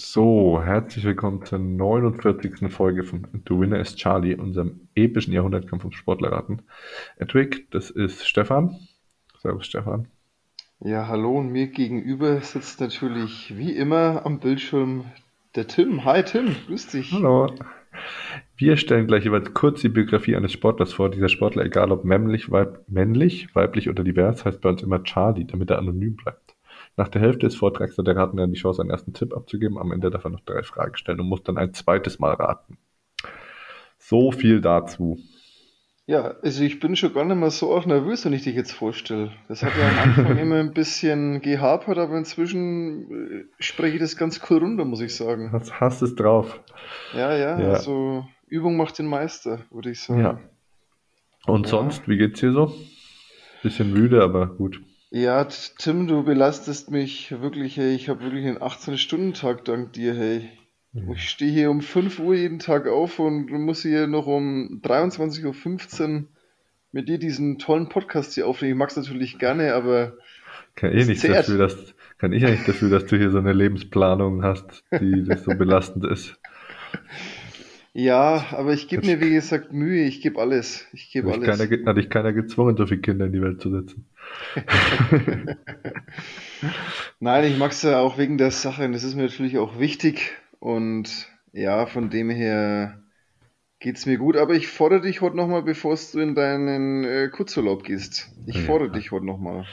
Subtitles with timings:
[0.00, 2.72] So, herzlich willkommen zur 49.
[2.72, 6.62] Folge von The Winner is Charlie, unserem epischen Jahrhundertkampf um Sportlerraten.
[7.16, 8.78] Edwig, das ist Stefan.
[9.40, 10.06] Servus, Stefan.
[10.78, 15.06] Ja, hallo und mir gegenüber sitzt natürlich wie immer am Bildschirm
[15.56, 16.04] der Tim.
[16.04, 17.12] Hi Tim, grüß dich.
[17.12, 17.52] Hallo.
[18.56, 21.10] Wir stellen gleich jeweils kurz die Biografie eines Sportlers vor.
[21.10, 25.44] Dieser Sportler, egal ob männlich, weib männlich, weiblich oder divers, heißt bei uns immer Charlie,
[25.44, 26.54] damit er anonym bleibt.
[26.98, 29.78] Nach der Hälfte des Vortrags hat der Ratender die Chance, einen ersten Tipp abzugeben.
[29.78, 32.76] Am Ende darf er noch drei Fragen stellen und muss dann ein zweites Mal raten.
[33.98, 35.18] So viel dazu.
[36.06, 38.72] Ja, also ich bin schon gar nicht mehr so auch nervös, wenn ich dich jetzt
[38.72, 39.30] vorstelle.
[39.46, 44.16] Das hat ja am Anfang immer ein bisschen gehapert, aber inzwischen äh, spreche ich das
[44.16, 45.52] ganz cool runter, muss ich sagen.
[45.52, 46.58] Hast, hast es drauf.
[47.14, 47.68] Ja, ja, Ja.
[47.74, 50.20] also Übung macht den Meister, würde ich sagen.
[50.20, 50.40] Ja.
[51.46, 51.70] Und Ja.
[51.70, 52.72] sonst, wie geht's dir so?
[53.62, 54.80] Bisschen müde, aber gut.
[55.10, 57.94] Ja, Tim, du belastest mich wirklich, hey.
[57.94, 60.50] Ich habe wirklich einen 18-Stunden-Tag dank dir, hey.
[61.12, 65.44] Ich stehe hier um 5 Uhr jeden Tag auf und muss hier noch um 23.15
[66.02, 66.24] Uhr
[66.92, 68.72] mit dir diesen tollen Podcast hier aufnehmen.
[68.72, 70.14] Ich mag es natürlich gerne, aber
[70.74, 73.52] Kann eh nichts dafür, dass, kann ich ja nicht dafür, dass du hier so eine
[73.52, 76.38] Lebensplanung hast, die das so belastend ist.
[77.92, 80.04] ja, aber ich gebe mir, wie gesagt, Mühe.
[80.04, 80.86] Ich gebe alles.
[80.92, 81.46] Ich gebe alles.
[81.46, 84.06] keiner, hat dich keiner gezwungen, so viele Kinder in die Welt zu setzen.
[87.20, 90.32] Nein, ich mag es ja auch wegen der Sache das ist mir natürlich auch wichtig.
[90.60, 93.02] Und ja, von dem her
[93.80, 94.36] geht's mir gut.
[94.36, 98.30] Aber ich fordere dich heute nochmal, bevor du in deinen äh, Kurzurlaub gehst.
[98.46, 98.62] Ich Ja.
[98.62, 99.66] fordere dich heute nochmal.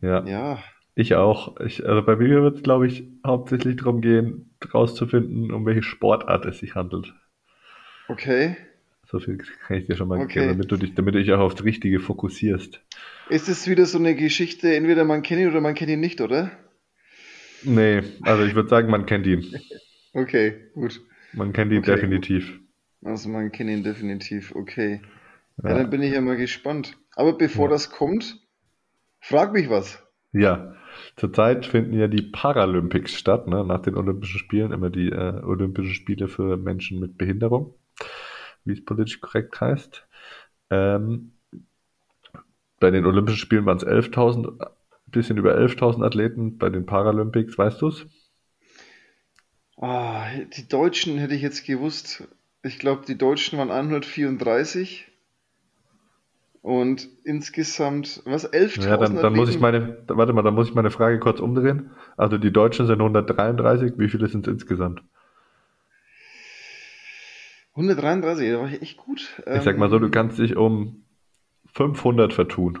[0.00, 0.62] Ja, Ja,
[0.94, 1.60] ich auch.
[1.60, 6.46] Ich, also bei mir wird es, glaube ich, hauptsächlich darum gehen, rauszufinden, um welche Sportart
[6.46, 7.14] es sich handelt.
[8.08, 8.56] okay.
[9.10, 10.40] So viel kann ich dir schon mal Okay.
[10.40, 12.80] geben, damit du dich, damit du dich auch aufs Richtige fokussierst.
[13.30, 16.20] Ist es wieder so eine Geschichte, entweder man kennt ihn oder man kennt ihn nicht,
[16.20, 16.50] oder?
[17.64, 19.44] Nee, also ich würde sagen, man kennt ihn.
[20.14, 21.02] Okay, gut.
[21.32, 22.58] Man kennt ihn Okay, definitiv.
[23.04, 25.00] Also man kennt ihn definitiv, okay.
[25.62, 25.74] Ja, Ja.
[25.74, 26.96] dann bin ich ja mal gespannt.
[27.14, 27.74] Aber bevor Ja.
[27.74, 28.40] das kommt,
[29.20, 30.02] frag mich was.
[30.32, 30.74] Ja,
[31.16, 33.64] zurzeit finden ja die Paralympics statt, ne?
[33.64, 37.74] Nach den Olympischen Spielen immer die äh, Olympischen Spiele für Menschen mit Behinderung,
[38.66, 40.06] wie es politisch korrekt heißt.
[40.70, 41.32] Ähm,
[42.80, 44.50] bei den Olympischen Spielen waren es 11.000,
[45.06, 46.56] bisschen über 11.000 Athleten.
[46.58, 48.06] Bei den Paralympics, weißt du es?
[49.80, 52.24] Ah, die Deutschen hätte ich jetzt gewusst.
[52.62, 55.06] Ich glaube, die Deutschen waren 134
[56.62, 60.74] und insgesamt, was, 11.000 Ja, dann, dann muss ich meine, warte mal, dann muss ich
[60.74, 61.90] meine Frage kurz umdrehen.
[62.16, 65.02] Also die Deutschen sind 133, wie viele sind es insgesamt?
[67.76, 69.42] 133, da war ich echt gut.
[69.50, 71.04] Ich sag mal so, du Ähm, kannst dich um
[71.66, 72.78] 500 vertun.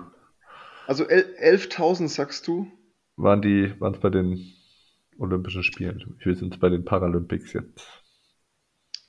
[0.84, 2.66] Also el- 11.000 sagst du?
[3.16, 4.54] waren die, waren es bei den
[5.18, 6.14] Olympischen Spielen?
[6.18, 8.02] Wie viel sind es bei den Paralympics jetzt?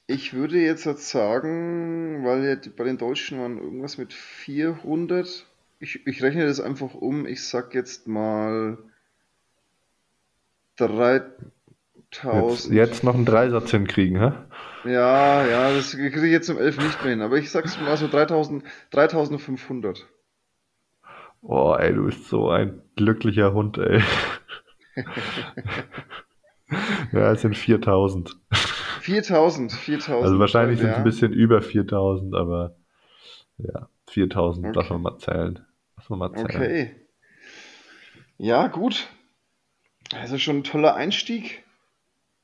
[0.06, 5.46] Ich würde jetzt halt sagen, weil ja bei den Deutschen waren irgendwas mit 400.
[5.80, 7.26] Ich, ich rechne das einfach um.
[7.26, 8.78] Ich sag jetzt mal
[12.32, 12.70] Jetzt, 3000.
[12.70, 14.32] jetzt noch einen Dreisatz hinkriegen, hä?
[14.88, 17.22] Ja, ja, das kriege ich jetzt um 11 nicht mehr hin.
[17.22, 20.08] Aber ich sag's mal so 3000, 3500.
[21.42, 24.02] Oh, ey, du bist so ein glücklicher Hund, ey.
[27.14, 28.36] Ja, es sind 4000.
[29.02, 30.26] 4000, 4000.
[30.26, 30.98] Also wahrscheinlich sind es ja.
[30.98, 32.76] ein bisschen über 4000, aber
[33.58, 34.94] ja, 4000 darf Okay.
[34.94, 35.66] man mal zählen.
[35.96, 36.46] Darf man mal zählen.
[36.46, 36.96] Okay.
[38.38, 39.08] Ja, gut.
[40.14, 41.64] Also schon ein toller Einstieg.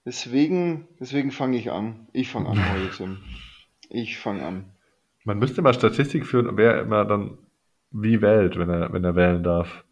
[0.05, 2.07] Deswegen, deswegen fange ich an.
[2.13, 3.21] Ich fange an heute, Tim.
[3.89, 4.71] Ich fange an.
[5.25, 7.37] Man müsste mal Statistik führen, wer immer dann
[7.91, 9.83] wie wählt, wenn er, wenn er wählen darf.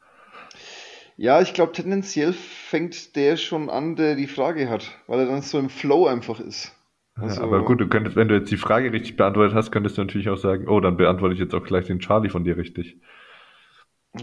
[1.18, 5.42] Ja, ich glaube, tendenziell fängt der schon an, der die Frage hat, weil er dann
[5.42, 6.74] so im Flow einfach ist.
[7.18, 9.98] Ja, Also, aber gut, du könntest, wenn du jetzt die Frage richtig beantwortet hast, könntest
[9.98, 12.58] du natürlich auch sagen, oh, dann beantworte ich jetzt auch gleich den Charlie von dir
[12.58, 12.98] richtig.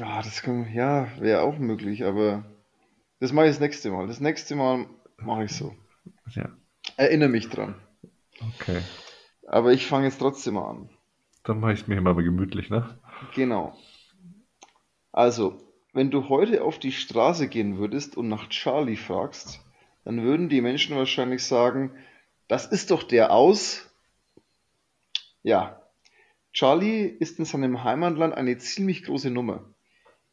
[0.00, 2.44] ah, das kann, ja, wäre auch möglich, aber
[3.20, 4.06] das mache ich das nächste Mal.
[4.08, 4.86] Das nächste Mal
[5.18, 5.74] mache ich so.
[6.30, 6.50] Ja,
[6.96, 7.74] Erinnere mich dran.
[8.40, 8.80] okay.
[9.46, 10.90] Aber ich fange jetzt trotzdem mal an.
[11.44, 12.98] Dann mache ich es mir immer mal gemütlich, ne?
[13.34, 13.76] Genau.
[15.12, 15.58] Also,
[15.92, 19.60] wenn du heute auf die Straße gehen würdest und nach Charlie fragst,
[20.04, 21.92] dann würden die Menschen wahrscheinlich sagen,
[22.46, 23.90] das ist doch der aus.
[25.42, 25.82] Ja,
[26.52, 29.64] Charlie ist in seinem Heimatland eine ziemlich große Nummer.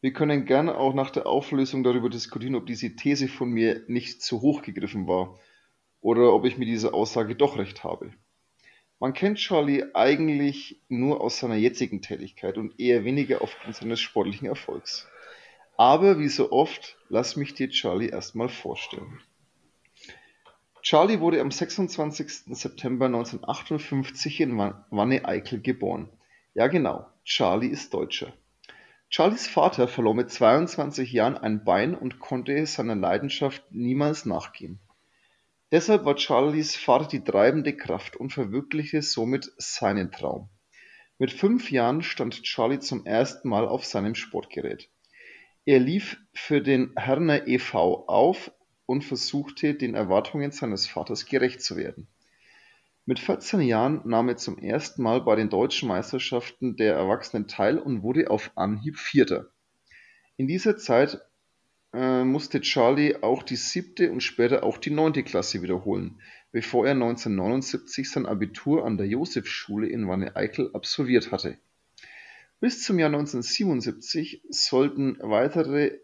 [0.06, 4.22] Wir können gerne auch nach der Auflösung darüber diskutieren, ob diese These von mir nicht
[4.22, 5.40] zu hoch gegriffen war
[6.00, 8.14] oder ob ich mit dieser Aussage doch recht habe.
[9.00, 14.48] Man kennt Charlie eigentlich nur aus seiner jetzigen Tätigkeit und eher weniger aufgrund seines sportlichen
[14.48, 15.08] Erfolgs.
[15.76, 19.22] Aber wie so oft, lass mich dir Charlie erstmal vorstellen.
[20.84, 22.56] Charlie wurde am 26.
[22.56, 26.10] September 1958 in Wanne-Eickel geboren.
[26.54, 28.32] Ja genau, Charlie ist Deutscher.
[29.18, 34.82] Charlies Vater verlor mit 22 Jahren ein Bein und konnte seiner Leidenschaft niemals nachgehen.
[35.72, 40.50] Deshalb war Charlies Vater die treibende Kraft und verwirklichte somit seinen Traum.
[41.18, 44.90] Mit fünf Jahren stand Charlie zum ersten Mal auf seinem Sportgerät.
[45.64, 48.10] Er lief für den Herner e.V.
[48.10, 48.52] auf
[48.86, 52.10] und versuchte, den Erwartungen seines Vaters gerecht zu werden.
[53.08, 57.78] Mit 14 Jahren nahm er zum ersten Mal bei den Deutschen Meisterschaften der Erwachsenen teil
[57.78, 59.52] und wurde auf Anhieb Vierter.
[60.38, 61.22] In dieser Zeit
[61.94, 66.20] äh, musste Charlie auch die siebte und später auch die neunte Klasse wiederholen,
[66.52, 71.60] bevor er 1979 sein Abitur an der Josefschule in Wanne-Eickel absolviert hatte.
[72.60, 76.00] Bis zum Jahr 1977 sollten weitere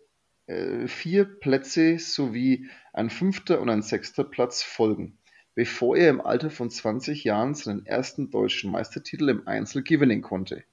[0.45, 5.17] äh, vier Plätze sowie ein fünfter und ein sechster Platz folgen,
[5.55, 10.63] bevor er im Alter von 20 Jahren seinen ersten deutschen Meistertitel im Einzel gewinnen konnte.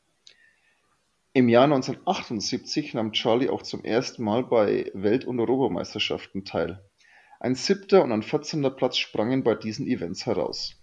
[1.33, 6.83] Im Jahr 1978 nahm Charlie auch zum ersten Mal bei Welt- und Europameisterschaften teil.
[7.39, 8.63] Ein siebter und ein 14.
[8.75, 10.75] Platz sprangen bei diesen Events heraus.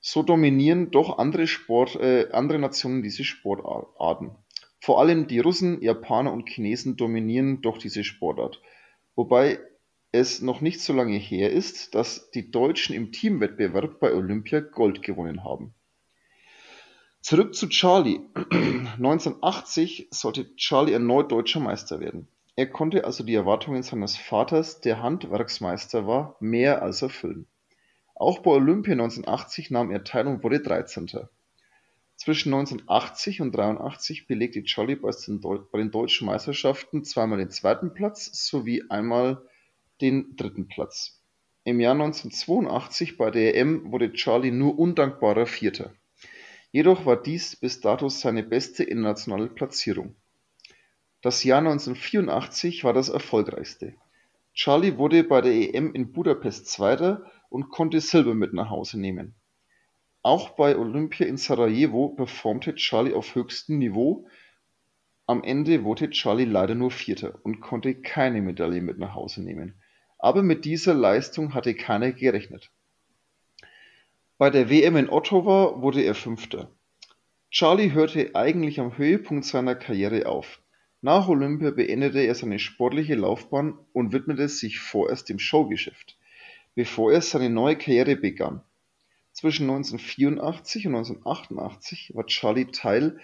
[0.00, 4.32] So dominieren doch andere, Sport, äh, andere Nationen diese Sportarten.
[4.80, 8.60] Vor allem die Russen, Japaner und Chinesen dominieren doch diese Sportart,
[9.14, 9.60] wobei
[10.12, 15.02] es noch nicht so lange her ist, dass die Deutschen im Teamwettbewerb bei Olympia Gold
[15.02, 15.74] gewonnen haben.
[17.22, 18.20] Zurück zu Charlie.
[18.50, 22.28] 1980 sollte Charlie erneut deutscher Meister werden.
[22.56, 27.46] Er konnte also die Erwartungen seines Vaters, der Handwerksmeister war, mehr als erfüllen.
[28.14, 31.10] Auch bei Olympia 1980 nahm er teil und wurde 13.
[32.16, 38.84] Zwischen 1980 und 1983 belegte Jolly bei den deutschen Meisterschaften zweimal den zweiten Platz sowie
[38.90, 39.42] einmal
[40.02, 41.22] den dritten Platz.
[41.64, 45.94] Im Jahr 1982 bei der EM wurde Charlie nur undankbarer Vierter.
[46.72, 50.16] Jedoch war dies bis dato seine beste internationale Platzierung.
[51.20, 53.94] Das Jahr 1984 war das erfolgreichste.
[54.54, 59.34] Charlie wurde bei der EM in Budapest Zweiter und konnte Silber mit nach Hause nehmen.
[60.22, 64.26] Auch bei Olympia in Sarajevo performte Charlie auf höchstem Niveau,
[65.26, 69.80] am Ende wurde Charlie leider nur Vierter und konnte keine Medaille mit nach Hause nehmen,
[70.22, 72.70] aber mit dieser Leistung hatte keiner gerechnet.
[74.38, 76.70] Bei der WM in Ottawa wurde er Fünfter.
[77.50, 80.62] Charlie hörte eigentlich am Höhepunkt seiner Karriere auf.
[81.02, 86.16] Nach Olympia beendete er seine sportliche Laufbahn und widmete sich vorerst dem Showgeschäft,
[86.74, 88.62] bevor er seine neue Karriere begann
[89.32, 93.18] zwischen 1984 und 1988 war Charlie Teil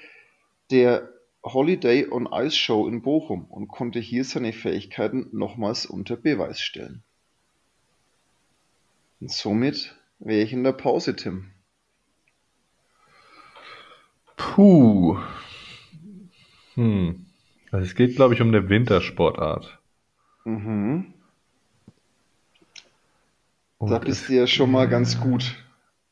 [0.71, 1.12] der
[1.53, 7.03] Holiday on Ice Show in Bochum und konnte hier seine Fähigkeiten nochmals unter Beweis stellen.
[9.21, 11.50] Und somit wäre ich in der Pause, Tim.
[14.37, 15.19] Puh.
[16.75, 17.27] Hm.
[17.71, 19.79] Also es geht, glaube ich, um eine Wintersportart.
[20.45, 21.12] Mhm.
[23.81, 25.56] da bist du ja schon mal ganz gut.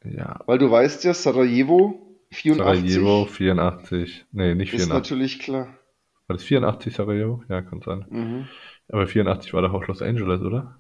[0.04, 0.40] Ja.
[0.46, 2.05] Weil du weißt ja, Sarajevo
[2.36, 2.92] 84.
[2.92, 4.26] Sarajevo 84.
[4.32, 4.80] Nee, nicht 84.
[4.80, 5.78] Ist natürlich klar.
[6.26, 7.42] War das 84 Sarajevo?
[7.48, 8.04] Ja, kann sein.
[8.08, 8.48] Mhm.
[8.88, 10.78] Aber 84 war doch auch Los Angeles, oder?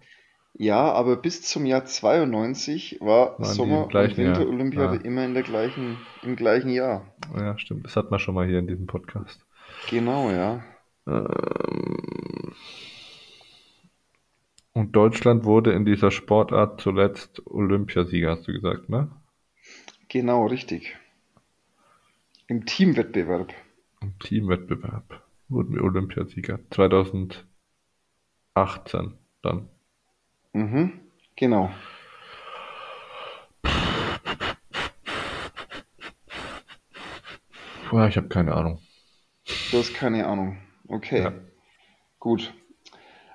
[0.58, 5.02] Ja, aber bis zum Jahr 92 war Waren Sommer- und Winterolympiade ja.
[5.02, 7.14] immer in der gleichen, im gleichen Jahr.
[7.36, 7.84] Ja, stimmt.
[7.84, 9.44] Das hat man schon mal hier in diesem Podcast.
[9.90, 10.64] Genau, ja.
[11.06, 12.54] Ähm,
[14.72, 19.10] und Deutschland wurde in dieser Sportart zuletzt Olympiasieger, hast du gesagt, ne?
[20.08, 20.96] Genau, richtig.
[22.48, 23.52] Im Teamwettbewerb.
[24.00, 26.60] Im Teamwettbewerb wurden wir Olympiasieger.
[26.70, 27.46] 2018
[29.42, 29.68] dann.
[30.52, 30.92] Mhm,
[31.34, 31.70] genau.
[37.90, 38.80] Boah, ich habe keine Ahnung.
[39.72, 40.58] Du hast keine Ahnung.
[40.86, 41.22] Okay.
[41.22, 41.32] Ja.
[42.20, 42.54] Gut.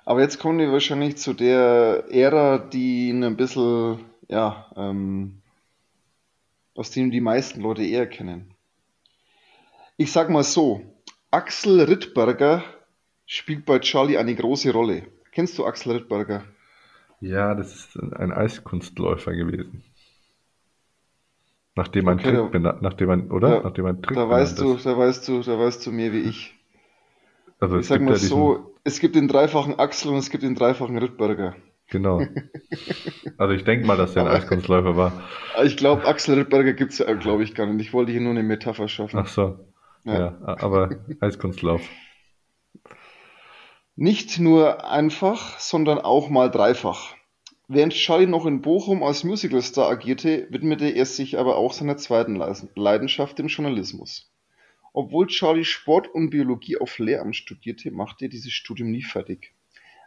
[0.06, 5.42] Aber jetzt kommen wir wahrscheinlich zu der Ära, die ein bisschen, ja, ähm,
[6.74, 8.51] aus dem die meisten Leute eher kennen.
[10.02, 10.80] Ich sag mal so,
[11.30, 12.64] Axel Rittberger
[13.24, 15.04] spielt bei Charlie eine große Rolle.
[15.30, 16.42] Kennst du Axel Rittberger?
[17.20, 19.84] Ja, das ist ein Eiskunstläufer gewesen.
[21.76, 23.60] Nachdem ein okay, Trick, da, nachdem ein, oder?
[23.60, 26.22] Da, nachdem ein Trick da weißt du, da weißt du, da weißt du mehr wie
[26.22, 26.52] ich.
[27.60, 30.56] Also ich sag mal ja so, es gibt den dreifachen Axel und es gibt den
[30.56, 31.54] dreifachen Rittberger.
[31.90, 32.26] Genau.
[33.38, 35.22] Also ich denke mal, dass der ein Eiskunstläufer war.
[35.62, 37.86] Ich glaube, Axel Rittberger gibt es ja, glaube ich, gar nicht.
[37.86, 39.20] Ich wollte hier nur eine Metapher schaffen.
[39.20, 39.60] Ach so.
[40.04, 41.82] Ja, ja aber Eiskunstlauf.
[43.94, 47.14] Nicht nur einfach, sondern auch mal dreifach.
[47.68, 52.36] Während Charlie noch in Bochum als Musicalstar agierte, widmete er sich aber auch seiner zweiten
[52.74, 54.30] Leidenschaft, dem Journalismus.
[54.92, 59.54] Obwohl Charlie Sport und Biologie auf Lehramt studierte, machte er dieses Studium nie fertig.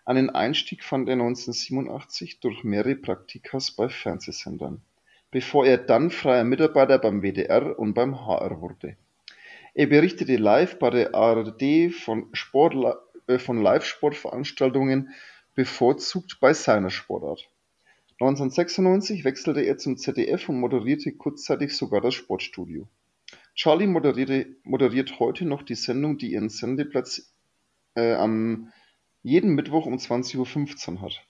[0.05, 4.83] Einen Einstieg fand er 1987 durch mehrere Praktikas bei Fernsehsendern,
[5.31, 8.97] bevor er dann freier Mitarbeiter beim WDR und beim HR wurde.
[9.77, 15.09] Er berichtete live bei der ARD von, Sport, äh, von Live-Sportveranstaltungen,
[15.53, 17.49] bevorzugt bei seiner Sportart.
[18.21, 22.87] 1996 wechselte er zum ZDF und moderierte kurzzeitig sogar das Sportstudio.
[23.53, 27.33] Charlie moderiert heute noch die Sendung, die ihren Sendeplatz
[27.95, 28.71] äh, am
[29.23, 31.21] jeden Mittwoch um 20.15 Uhr hat.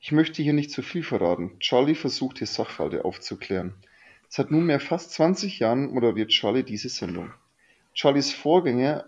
[0.00, 1.58] Ich möchte hier nicht zu viel verraten.
[1.58, 3.74] Charlie versucht die Sachverhalte aufzuklären.
[4.28, 7.34] Seit nunmehr fast 20 Jahren moderiert Charlie diese Sendung.
[7.94, 9.04] Charlies Vorgänger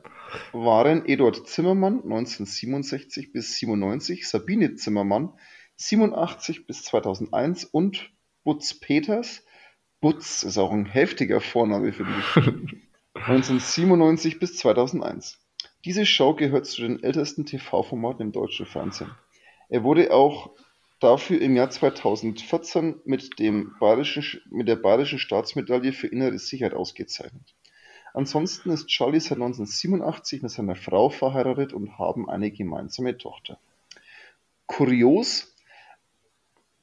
[0.52, 5.32] waren Eduard Zimmermann 1967 bis 97, Sabine Zimmermann
[5.76, 8.10] 87 bis 2001 und
[8.44, 9.42] Butz Peters.
[10.00, 12.36] Butz ist auch ein heftiger Vorname, finde ich.
[13.14, 15.38] 1997 bis 2001.
[15.84, 19.10] Diese Show gehört zu den ältesten TV-Formaten im deutschen Fernsehen.
[19.68, 20.50] Er wurde auch
[21.00, 27.54] dafür im Jahr 2014 mit, dem bayerischen, mit der Bayerischen Staatsmedaille für innere Sicherheit ausgezeichnet.
[28.14, 33.58] Ansonsten ist Charlie seit 1987 mit seiner Frau verheiratet und haben eine gemeinsame Tochter.
[34.66, 35.52] Kurios,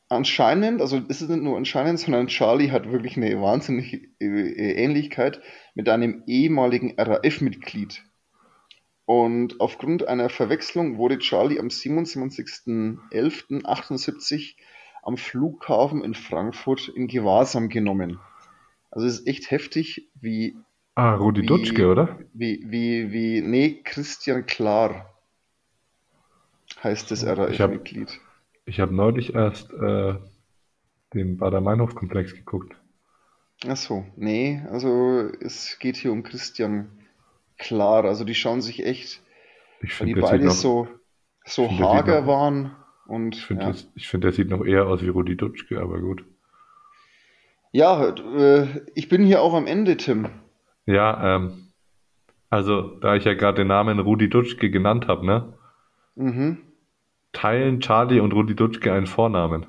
[0.09, 5.41] anscheinend, also es ist nicht nur anscheinend, sondern Charlie hat wirklich eine wahnsinnige äh, Ähnlichkeit
[5.73, 8.03] mit einem ehemaligen RAF-Mitglied.
[9.05, 14.55] Und aufgrund einer Verwechslung wurde Charlie am 27.11.78
[15.01, 18.19] am Flughafen in Frankfurt in Gewahrsam genommen.
[18.91, 20.57] Also es ist echt heftig, wie
[21.01, 22.20] Ah, Rudi wie, Dutschke, oder?
[22.31, 25.12] Wie, wie, wie, nee, Christian Klar
[26.84, 28.20] heißt das Ich habe RAF-Mitglied.
[28.65, 30.13] ich hab neulich erst äh,
[31.15, 32.75] den Bader-Meinhof-Komplex geguckt.
[33.67, 36.91] Ach so, nee, also es geht hier um Christian
[37.58, 38.05] Klar.
[38.05, 39.24] Also die schauen sich echt,
[39.81, 40.88] Ich weil die beide noch, so,
[41.46, 43.74] so ich sieht hager noch, waren ich und finde, ja.
[43.96, 46.24] ich finde, der sieht noch eher aus wie Rudi Dutschke, aber gut.
[47.72, 50.29] Ja, äh, ich bin hier auch am Ende, Tim.
[50.85, 51.67] Ja, ähm,
[52.50, 55.53] also, da ich ja gerade den Namen Rudi Dutschke genannt habe, ne?
[56.15, 56.57] Mhm.
[57.31, 59.65] Teilen Charlie und Rudi Dutschke einen Vornamen.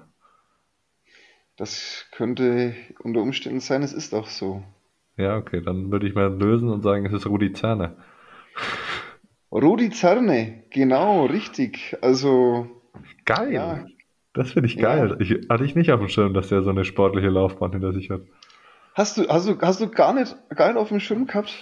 [1.56, 4.64] Das könnte unter Umständen sein, es ist auch so.
[5.16, 7.96] Ja, okay, dann würde ich mal lösen und sagen, es ist Rudi Zerne.
[9.52, 11.96] Rudi Zerne, genau, richtig.
[12.00, 12.82] Also,
[13.24, 13.52] Geil!
[13.52, 13.84] ja,
[14.32, 15.06] Das finde ich ja.
[15.06, 15.16] geil.
[15.20, 18.10] Ich, hatte ich nicht auf dem Schirm, dass der so eine sportliche Laufbahn hinter sich
[18.10, 18.22] hat.
[18.94, 21.52] Hast du, hast du, hast du gar nicht, gar nicht auf dem Schirm gehabt?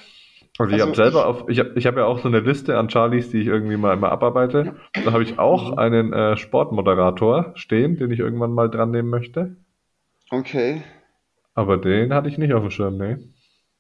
[0.59, 2.79] Also ich habe Also selber auf, ich habe ich hab ja auch so eine Liste
[2.79, 4.77] an Charlies, die ich irgendwie mal immer abarbeite.
[5.03, 5.77] Da habe ich auch Mhm.
[5.77, 9.57] einen äh, Sportmoderator stehen, den ich irgendwann mal dran nehmen möchte.
[10.33, 10.83] Okay.
[11.55, 13.23] Aber den hatte ich nicht auf dem Schirm, ne?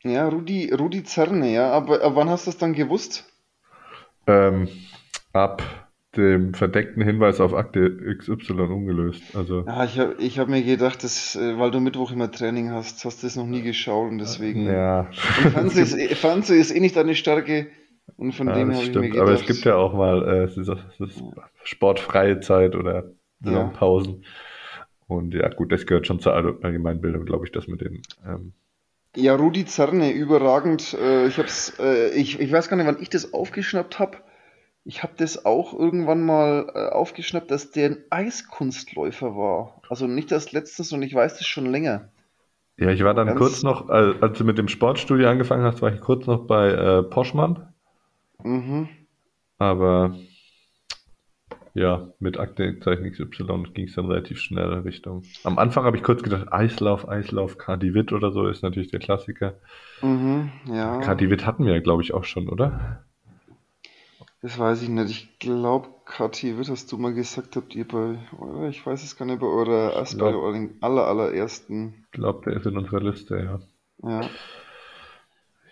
[0.04, 1.70] Ja, Rudi, Rudi Zerne, ja.
[1.72, 3.24] Aber, aber wann hast du das dann gewusst?
[4.26, 4.68] Ähm,
[5.32, 5.62] ab
[6.16, 9.34] dem verdeckten Hinweis auf Akte XY ungelöst.
[9.34, 12.70] Also, Ja, ich habe ich hab mir gedacht, dass, äh, weil du Mittwoch immer Training
[12.70, 14.86] hast, hast du das noch nie geschaut und deswegen.
[14.86, 15.10] ja,
[15.52, 17.70] Fernsehen ist, eh- Fernsehen ist eh nicht deine Stärke.
[18.16, 19.16] Und von ja, dem habe ich mir stimmt.
[19.16, 21.24] Aber es gibt gedacht, ja auch mal äh, es ist, es ist
[21.64, 23.12] sportfreie Zeit oder
[23.44, 23.80] ja.
[23.80, 24.24] Saisonpausen.
[25.08, 28.02] Und ja, gut, das gehört schon zur Allgemeinbildung, glaube ich, das mit den.
[28.26, 28.54] Ähm,
[29.16, 30.94] Ja, Rudi Zerne, überragend.
[30.94, 34.18] Äh, ich hab's, äh, ich, ich weiß gar nicht, wann ich das aufgeschnappt habe.
[34.84, 39.80] Ich habe das auch irgendwann mal äh, aufgeschnappt, dass der ein Eiskunstläufer war.
[39.88, 42.10] Also nicht das letztes und ich weiß das schon länger.
[42.78, 45.82] ja, ich war dann kurz Ganz, noch, äh, als du mit dem Sportstudio angefangen hast,
[45.82, 47.72] war ich kurz noch bei äh, Poschmann.
[48.42, 48.88] mhm.
[49.58, 50.16] Aber
[51.74, 55.22] ja, mit Aktenzeichen XY ging es dann relativ schnell in Richtung.
[55.44, 59.00] Am Anfang habe ich kurz gedacht, Eislauf, Eislauf, Kadi Witt oder so ist natürlich der
[59.00, 59.58] Klassiker.
[60.02, 63.04] Mhm, ja, Kadi Witt hatten wir ja, glaube ich, auch schon, oder?
[64.42, 65.10] Das weiß ich nicht.
[65.10, 69.16] Ich glaube, Kathi Witt hast du mal gesagt, habt ihr bei, oder ich weiß es
[69.16, 72.76] gar nicht, bei eurer, Ich erst bei glaube, euren aller, allerersten, glaub, der ist in
[72.76, 73.60] unserer Liste, ja.
[74.10, 74.30] ja.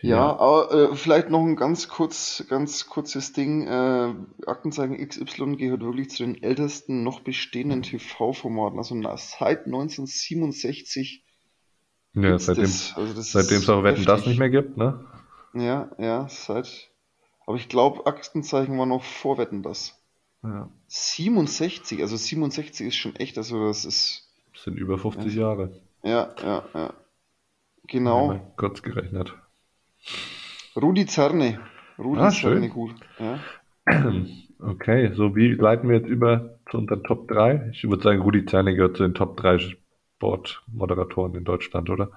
[0.00, 3.66] Ja, Ja, aber äh, vielleicht noch ein ganz kurz, ganz kurzes Ding.
[3.66, 4.14] Äh,
[4.46, 8.78] Aktenzeichen XY gehört wirklich zu den ältesten noch bestehenden TV-Formaten.
[8.78, 11.24] Also na, seit 1967
[12.14, 12.92] ja seitdem das.
[12.96, 15.04] Also das seitdem es auch Wetten das nicht mehr gibt, ne?
[15.54, 16.90] Ja, ja, seit.
[17.48, 19.98] Aber ich glaube, Aktenzeichen war noch vor Wetten das.
[20.42, 24.28] Ja, 67, also 67 ist schon echt, also das ist.
[24.52, 25.72] das sind über Ja, 50 Jahre.
[26.02, 26.92] ja, ja, ja.
[27.86, 28.26] Genau.
[28.26, 29.34] mal kurz gerechnet.
[30.76, 31.58] Rudi Zerne.
[31.98, 32.94] Rudi Ah, Zerne, gut.
[33.18, 33.40] Ja.
[34.60, 37.70] Okay, so wie leiten wir jetzt über zu unseren Top 3.
[37.72, 39.58] Ich würde sagen, Rudi Zerne gehört zu den Top 3
[40.18, 42.10] Sportmoderatoren in Deutschland, oder?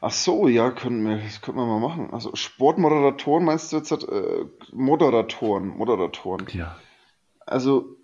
[0.00, 2.10] Ach so, ja, können wir, das können wir mal machen.
[2.12, 6.46] Also Sportmoderatoren meinst du jetzt äh, Moderatoren, Moderatoren.
[6.52, 6.76] Ja.
[7.46, 7.96] Also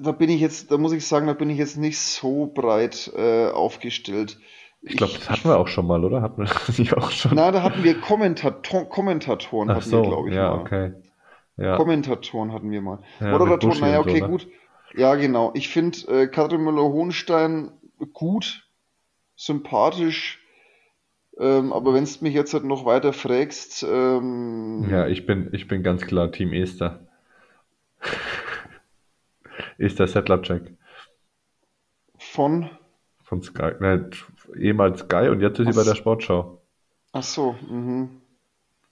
[0.00, 3.12] da bin ich jetzt, da muss ich sagen, da bin ich jetzt nicht so breit
[3.16, 4.38] äh, aufgestellt.
[4.80, 6.22] Ich glaube, das hatten wir auch schon mal, oder?
[6.22, 7.32] Hatten wir das nicht auch schon?
[7.34, 10.60] Na, da hatten wir Kommentator Kommentatoren, Ach hatten so, wir, glaube ich, ja, mal.
[10.60, 10.92] okay.
[11.56, 13.00] Ja, Kommentatoren hatten wir mal.
[13.18, 14.28] Ja, Moderatoren, naja, und so, okay, ne?
[14.28, 14.48] gut.
[14.94, 15.50] Ja, genau.
[15.54, 17.72] Ich finde äh, Katrin Müller-Hohenstein
[18.12, 18.67] gut,
[19.38, 20.40] sympathisch,
[21.38, 25.68] ähm, aber wenn du mich jetzt halt noch weiter fragst, ähm, ja ich, bin, ich
[25.68, 27.06] bin ganz klar Team Esther.
[29.78, 30.72] Esther Settlercheck
[32.18, 32.70] von,
[33.22, 33.72] von Sky.
[33.80, 34.10] Ne,
[34.56, 35.90] ehemals Sky und jetzt ist sie Ach bei so.
[35.90, 36.62] der Sportschau.
[37.12, 38.22] ach so, mhm.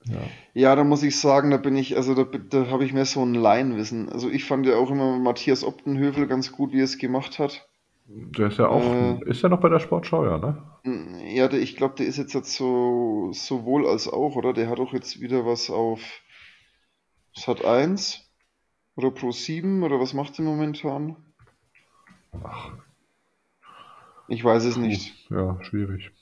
[0.05, 0.31] Ja.
[0.55, 3.25] Ja, da muss ich sagen, da bin ich, also da, da habe ich mehr so
[3.25, 4.09] ein Laienwissen.
[4.09, 7.66] Also ich fand ja auch immer Matthias Optenhövel ganz gut, wie er es gemacht hat.
[8.09, 9.19] Der ist ja auch, Äh.
[9.31, 10.63] ist ja noch bei der Sportschau, ja, ne?
[11.35, 14.53] Ja, der, ich glaube, der ist jetzt, jetzt so sowohl als auch, oder?
[14.53, 16.01] Der hat auch jetzt wieder was auf
[17.35, 18.23] Sat 1
[18.95, 21.17] oder Pro 7 oder was macht er momentan?
[24.29, 25.29] Ich weiß es nicht.
[25.31, 26.13] Ja, schwierig.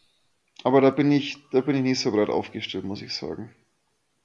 [0.63, 3.51] Aber da bin ich, da bin ich nicht so breit aufgestellt, muss ich sagen.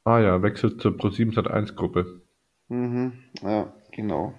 [0.06, 2.22] Ah ja, wechselt zur Pro7 Sat1 Gruppe.
[2.70, 4.34] Mhm, ja, genau.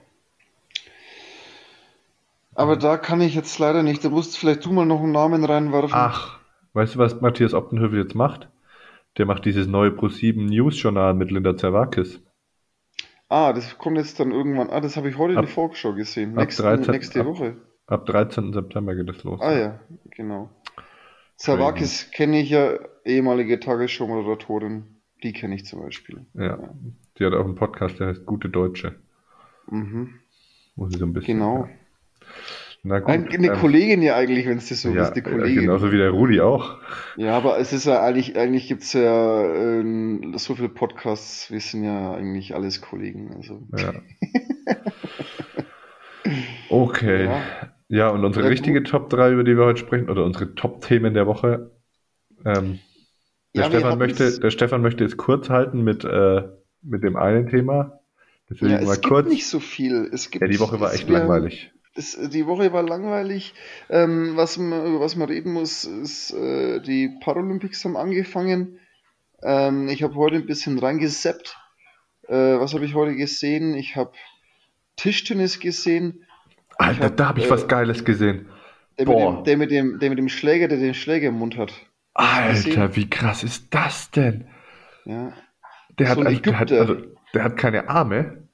[2.54, 4.04] Aber da kann ich jetzt leider nicht.
[4.04, 5.90] Da musst vielleicht du mal noch einen Namen reinwerfen.
[5.92, 6.38] Ach,
[6.72, 8.48] weißt du, was Matthias Optenhövel jetzt macht?
[9.18, 12.20] Der macht dieses neue Pro7 News Journal mit Linda Zerwakis.
[13.28, 14.70] Ah, das kommt jetzt dann irgendwann.
[14.70, 16.32] Ah, das habe ich heute in Ab- der Vorschau gesehen.
[16.34, 17.56] Nächsten, 13 nächste ab- Woche.
[17.86, 18.52] Ab 13.
[18.52, 19.40] September geht es los.
[19.40, 19.80] Ah ja,
[20.10, 20.50] genau.
[21.36, 24.96] Zawakis kenne ich ja, ehemalige Tagesschau-Moderatorin.
[25.22, 26.26] Die kenne ich zum Beispiel.
[26.34, 26.58] Ja.
[27.18, 28.94] Die hat auch einen Podcast, der heißt Gute Deutsche.
[29.70, 30.14] Mhm.
[30.76, 31.38] Wo sie so ein bisschen.
[31.38, 31.68] Genau.
[32.82, 33.10] Na gut.
[33.10, 35.62] Ein, eine ähm, Kollegin ja eigentlich, wenn es das so ja, ist, eine äh, Kollegin.
[35.62, 36.78] genauso wie der Rudi auch.
[37.16, 41.60] Ja, aber es ist ja eigentlich, eigentlich gibt es ja ähm, so viele Podcasts, wir
[41.60, 43.34] sind ja eigentlich alles Kollegen.
[43.36, 43.66] Also.
[43.76, 43.92] Ja.
[46.68, 47.24] Okay.
[47.24, 47.42] Ja.
[47.88, 51.12] Ja, und unsere Ja, richtige Top 3, über die wir heute sprechen, oder unsere Top-Themen
[51.12, 51.72] der Woche.
[52.44, 52.78] Ähm,
[53.56, 56.42] der, Stefan möchte, der Stefan möchte es kurz halten mit, äh,
[56.82, 58.00] mit dem einen Thema.
[58.48, 59.28] Deswegen Ja, mal es gibt kurz.
[59.28, 60.08] nicht so viel.
[60.12, 61.72] Es gibt, ja, die Woche war echt langweilig.
[61.94, 63.54] Es, die Woche war langweilig.
[63.88, 68.78] Ähm, was man, über was man reden muss, ist, äh, die Paralympics haben angefangen.
[69.42, 71.56] Ähm, ich habe heute ein bisschen reingeseppt.
[72.28, 73.74] Äh, was habe ich heute gesehen?
[73.74, 74.12] Ich habe
[74.96, 76.26] Tischtennis gesehen.
[76.78, 78.48] Alter, hab, da habe ich äh, was Geiles gesehen.
[78.98, 81.56] Der mit, dem, der, mit dem, der mit dem Schläger, der den Schläger im Mund
[81.56, 81.72] hat.
[82.14, 84.46] Alter, wie krass ist das denn?
[85.04, 85.32] Ja.
[85.98, 86.96] Der hat, So also, der hat, also,
[87.34, 88.48] der hat keine Arme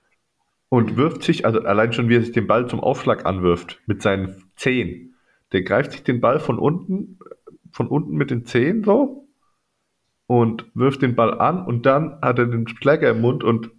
[0.69, 4.03] und wirft sich, also allein schon, wie er sich den Ball zum Aufschlag anwirft, mit
[4.03, 5.15] seinen Zehen.
[5.53, 7.19] Der greift sich den Ball von unten,
[7.73, 9.29] von unten mit den Zehen so
[10.27, 13.71] und wirft den Ball an und dann hat er den Schläger im Mund und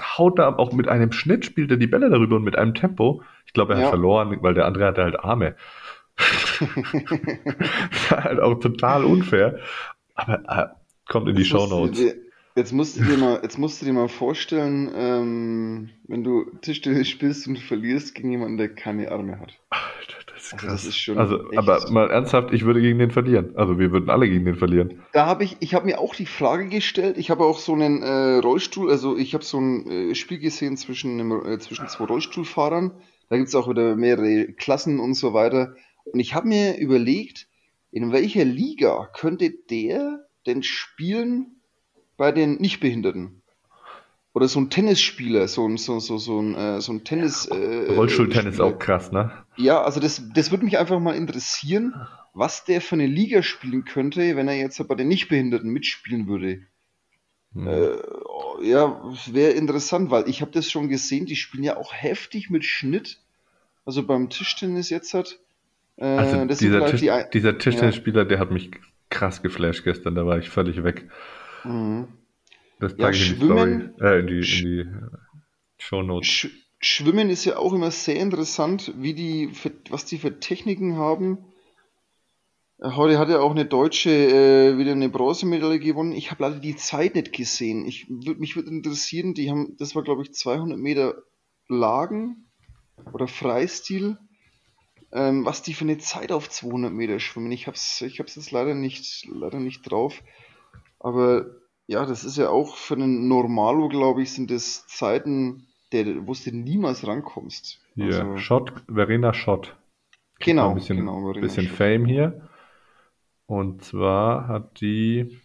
[0.00, 3.22] haut da auch mit einem Schnitt, spielt er die Bälle darüber und mit einem Tempo.
[3.46, 3.90] Ich glaube, er hat Ja.
[3.90, 5.56] verloren, weil der andere hatte halt Arme.
[6.16, 6.60] das
[8.10, 9.58] war halt auch total unfair.
[10.14, 10.66] Aber äh,
[11.10, 12.14] kommt in die du Shownotes.
[12.56, 17.08] Jetzt musst du dir mal, jetzt musst du dir mal vorstellen, ähm, wenn du Tischtennis
[17.08, 19.52] spielst und du verlierst gegen jemanden, der keine Arme hat.
[19.68, 20.72] Alter, das ist Also krass.
[20.72, 23.54] das ist schon also, aber mal ernsthaft, ich würde gegen den verlieren.
[23.56, 25.02] Also wir würden alle gegen den verlieren.
[25.12, 27.18] Da habe ich, ich habe mir auch die Frage gestellt.
[27.18, 30.78] Ich habe auch so einen äh, Rollstuhl, also ich habe so ein äh, Spiel gesehen
[30.78, 32.92] zwischen, einem, äh, zwischen zwei Rollstuhlfahrern.
[33.28, 35.74] Da gibt es auch wieder mehrere Klassen und so weiter.
[36.04, 37.48] Und ich habe mir überlegt,
[37.90, 41.55] in welcher Liga könnte der denn spielen
[42.16, 43.42] bei den Nichtbehinderten?
[44.32, 47.46] Oder so ein Tennisspieler, so ein, so, so, so ein, äh, so ein Tennis.
[47.46, 49.32] Äh, Rollstuhltennis auch krass, ne?
[49.56, 51.94] Ja, also das, das würde mich einfach mal interessieren,
[52.34, 56.60] was der für eine Liga spielen könnte, wenn er jetzt bei den Nichtbehinderten mitspielen würde.
[57.54, 57.66] Hm.
[57.66, 59.02] Äh, ja,
[59.32, 63.20] wäre interessant, weil ich habe das schon gesehen, die spielen ja auch heftig mit Schnitt.
[63.86, 65.38] Also beim Tischtennis jetzt hat.
[65.96, 68.70] Äh, also dieser, vielleicht Tisch, die dieser Tischtennisspieler, der hat mich
[69.08, 71.08] krass geflasht gestern, da war ich völlig weg.
[71.66, 72.08] Mhm.
[72.78, 74.84] Das Ja, ich in die Schwimmen- Story, äh, in die, in die
[75.78, 76.26] Shownotes.
[76.28, 76.48] Sch
[76.78, 81.38] Schwimmen ist ja auch immer sehr interessant, wie die, für, was die für Techniken haben.
[82.78, 86.12] Äh, Heute hat ja auch eine Deutsche äh, wieder eine Bronzemedaille gewonnen.
[86.12, 87.86] Ich habe leider die Zeit nicht gesehen.
[87.86, 91.14] Ich mich würde interessieren, die haben, das war glaube ich 200 Meter
[91.68, 92.46] Lagen
[93.12, 94.18] oder Freistil,
[95.12, 97.50] ähm, was die für eine Zeit auf 200 Meter schwimmen.
[97.52, 100.22] Ich hab's, ich hab's jetzt leider nicht, leider nicht drauf.
[100.98, 101.46] Aber
[101.86, 106.32] ja, das ist ja auch für einen Normalo, glaube ich, sind das Zeiten der, wo
[106.34, 107.80] du niemals rankommst.
[107.94, 109.76] Hier, Also, Schott, Verena Schott.
[110.40, 111.68] Genau, ein bisschen, genau, bisschen.
[111.68, 112.48] Fame hier.
[113.46, 115.38] Und zwar hat die,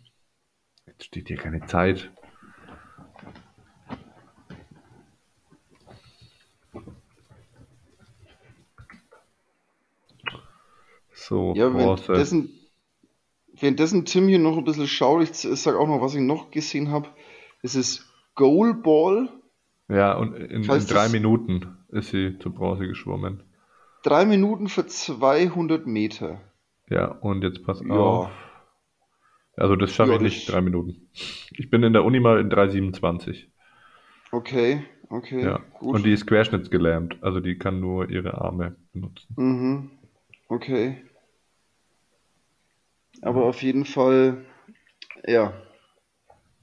[0.88, 2.12] jetzt steht hier keine Zeit.
[11.14, 12.08] So, Ja, Bronze.
[12.08, 12.50] währenddessen,
[13.62, 16.91] währenddessen Tim hier noch ein bisschen schaut, ich sage auch noch, was ich noch gesehen
[16.91, 17.10] habe.
[17.63, 19.30] Es ist Goalball,
[19.89, 23.43] Ja, und in, in drei Minuten ist sie zur Bronze geschwommen.
[24.04, 26.41] drei Minuten für 200 Meter.
[26.89, 28.30] Ja, und jetzt pass Ja, auf.
[29.56, 31.10] Also das schaffe ja, ich nicht, drei Minuten.
[31.52, 33.47] Ich bin in der Uni mal in 3,27.
[34.32, 36.06] okay, okay, Ja, und gut.
[36.06, 39.36] die ist querschnittsgelähmt, also die kann nur ihre Arme benutzen.
[39.36, 39.91] Mhm,
[40.47, 41.04] okay.
[43.22, 44.46] Aber Ja, auf jeden Fall,
[45.26, 45.54] ja,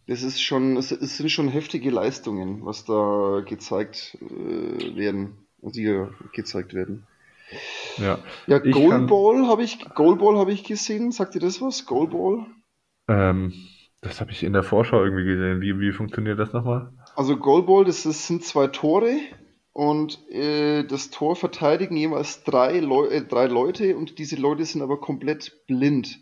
[0.06, 6.14] das ist schon, es, es sind schon heftige Leistungen, was da gezeigt äh, werden, hier
[6.32, 7.06] gezeigt werden.
[7.98, 8.18] ja.
[8.46, 11.12] Ja, Goalball habe ich, Goalball habe ich gesehen.
[11.12, 11.86] Sagt ihr das was?
[11.86, 12.46] Goalball?
[13.08, 13.52] ähm,
[14.00, 15.60] das habe ich in der Vorschau irgendwie gesehen.
[15.60, 16.92] Wie, wie funktioniert das nochmal?
[17.16, 19.18] Also Goalball, das, ist, sind zwei Tore
[19.72, 24.82] und äh, das Tor verteidigen jeweils drei, Leu äh, drei Leute und diese Leute sind
[24.82, 26.20] aber komplett blind.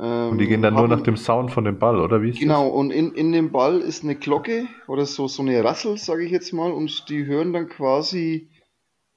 [0.00, 2.30] Und die gehen Ähm, dann nur nach haben, dem Sound von dem Ball, oder wie
[2.30, 2.72] ist genau, das?
[2.74, 6.30] und in, in dem Ball ist eine Glocke oder so, so eine Rassel, sage ich
[6.32, 8.50] jetzt mal, und die hören dann quasi,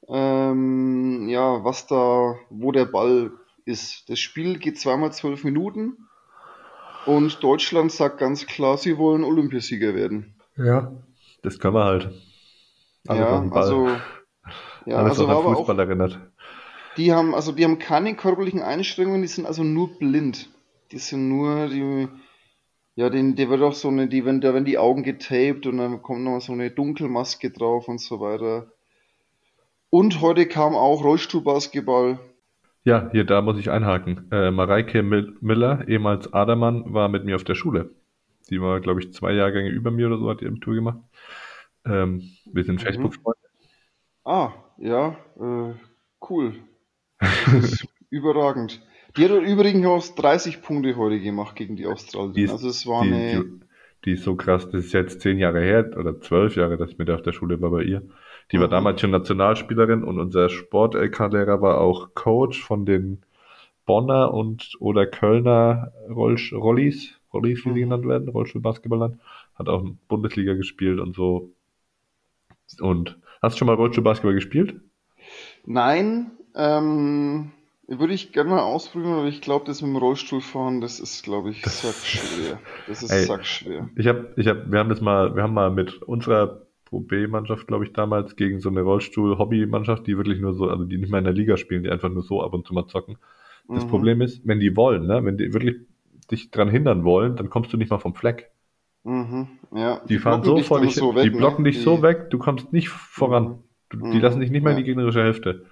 [0.09, 3.31] ähm, ja, was da, wo der Ball
[3.65, 4.09] ist.
[4.09, 5.97] Das Spiel geht zweimal zwölf Minuten
[7.05, 10.35] und Deutschland sagt ganz klar, sie wollen Olympiasieger werden.
[10.57, 10.91] Ja.
[11.43, 12.11] Das können wir halt.
[13.07, 13.87] Alles auf Ja, also,
[14.85, 16.19] ja, Alles, also war auch, Fußball erinnert.
[16.97, 20.49] die haben, also die haben keine körperlichen Einschränkungen, die sind also nur blind.
[20.93, 22.07] Die sind nur, die,
[22.95, 25.77] ja, den, der wird auch so eine, die, wenn, da werden die Augen getaped und
[25.79, 28.71] dann kommt noch so eine Dunkelmaske drauf und so weiter.
[29.91, 32.19] Und heute kam auch Rollstuhlbasketball.
[32.85, 34.29] Ja, hier, da muss ich einhaken.
[34.31, 37.91] Äh, Mareike Mil- Miller, ehemals Adermann, war mit mir auf der Schule.
[38.49, 40.99] Die war, glaube ich, zwei Jahrgänge über mir oder so, hat die im Tour gemacht.
[41.85, 42.83] Ähm, wir sind Mhm.
[42.83, 43.39] Facebook-Freunde.
[44.25, 45.73] Ah, ja, äh,
[46.29, 46.55] cool.
[48.09, 48.81] Überragend.
[49.17, 52.43] Die hat übrigens auch 30 Punkte heute gemacht gegen die Die Australierin.
[52.45, 53.59] ist, Also es war die, eine, die,
[54.05, 56.97] die ist so krass, das ist jetzt zehn Jahre her oder zwölf Jahre, dass ich
[56.97, 58.01] mit der auf der Schule war bei ihr.
[58.51, 63.23] Die war mhm, damals schon Nationalspielerin und unser Sport-LK-Lehrer war auch Coach von den
[63.85, 67.89] Bonner und oder Kölner Rollsch Rollis, Rollis, wie sie mhm.
[67.89, 69.19] genannt werden, Rollstuhlbasketballern.
[69.55, 71.51] Hat auch in Bundesliga gespielt und so.
[72.79, 74.79] Und hast du schon mal Rollstuhlbasketball gespielt?
[75.65, 77.51] Nein, ähm,
[77.87, 81.51] würde ich gerne mal ausprobieren, aber ich glaube, das mit dem Rollstuhlfahren, das ist, glaube
[81.51, 82.61] ich, sackschwer.
[82.85, 83.89] Das ist ey, sackschwer.
[83.95, 87.67] ich habe, ich habe, wir haben das mal, wir haben mal mit unserer Pro B-Mannschaft,
[87.67, 91.19] glaube ich, damals gegen so eine Rollstuhl-Hobby-Mannschaft, die wirklich nur so, also die nicht mehr
[91.19, 93.17] in der Liga spielen, die einfach nur so ab und zu mal zocken.
[93.73, 95.77] Das Mhm, Problem ist, wenn die wollen, ne, wenn die wirklich
[96.31, 98.51] dich dran hindern wollen, dann kommst du nicht mal vom Fleck.
[99.03, 101.65] mhm, ja, Die die fahren so vor dich so die weg, blocken ne?
[101.65, 103.63] dich so Die, weg, du kommst nicht voran.
[104.01, 104.85] mhm, die lassen dich nicht mal in die ja.
[104.85, 105.65] gegnerische Hälfte.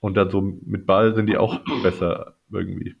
[0.00, 2.96] Und dann so mit Ball sind die auch besser irgendwie.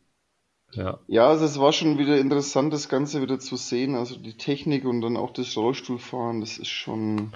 [0.72, 1.00] Ja.
[1.08, 3.94] Ja, also es war schon wieder interessant, das Ganze wieder zu sehen.
[3.96, 7.32] Also die Technik und dann auch das Rollstuhlfahren, das ist schon,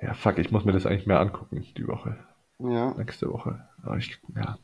[0.00, 2.18] Ja, fuck, ich muss mir das eigentlich mehr angucken, die Woche.
[2.58, 2.94] ja.
[2.96, 3.68] Nächste Woche.
[3.82, 4.58] Aber ich, ja.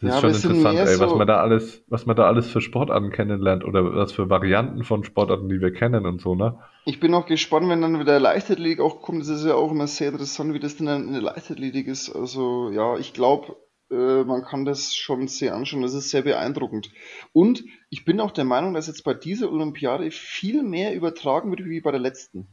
[0.00, 2.16] Das ist Ja, schon wir sind interessant, ey, was man so, da alles, was man
[2.16, 6.20] da alles für Sportarten kennenlernt oder was für Varianten von Sportarten, die wir kennen und
[6.20, 6.58] so, ne?
[6.84, 9.20] ich bin auch gespannt, wenn dann wieder Leichtathletik auch kommt.
[9.22, 12.10] Das ist ja auch immer sehr interessant, wie das denn dann in der Leichtathletik ist.
[12.14, 13.56] Also ja, ich glaube,
[13.90, 15.82] äh, man kann das schon sehr anschauen.
[15.82, 16.90] Das ist sehr beeindruckend.
[17.32, 21.64] Und ich bin auch der Meinung, dass jetzt bei dieser Olympiade viel mehr übertragen wird
[21.64, 22.46] wie bei der letzten.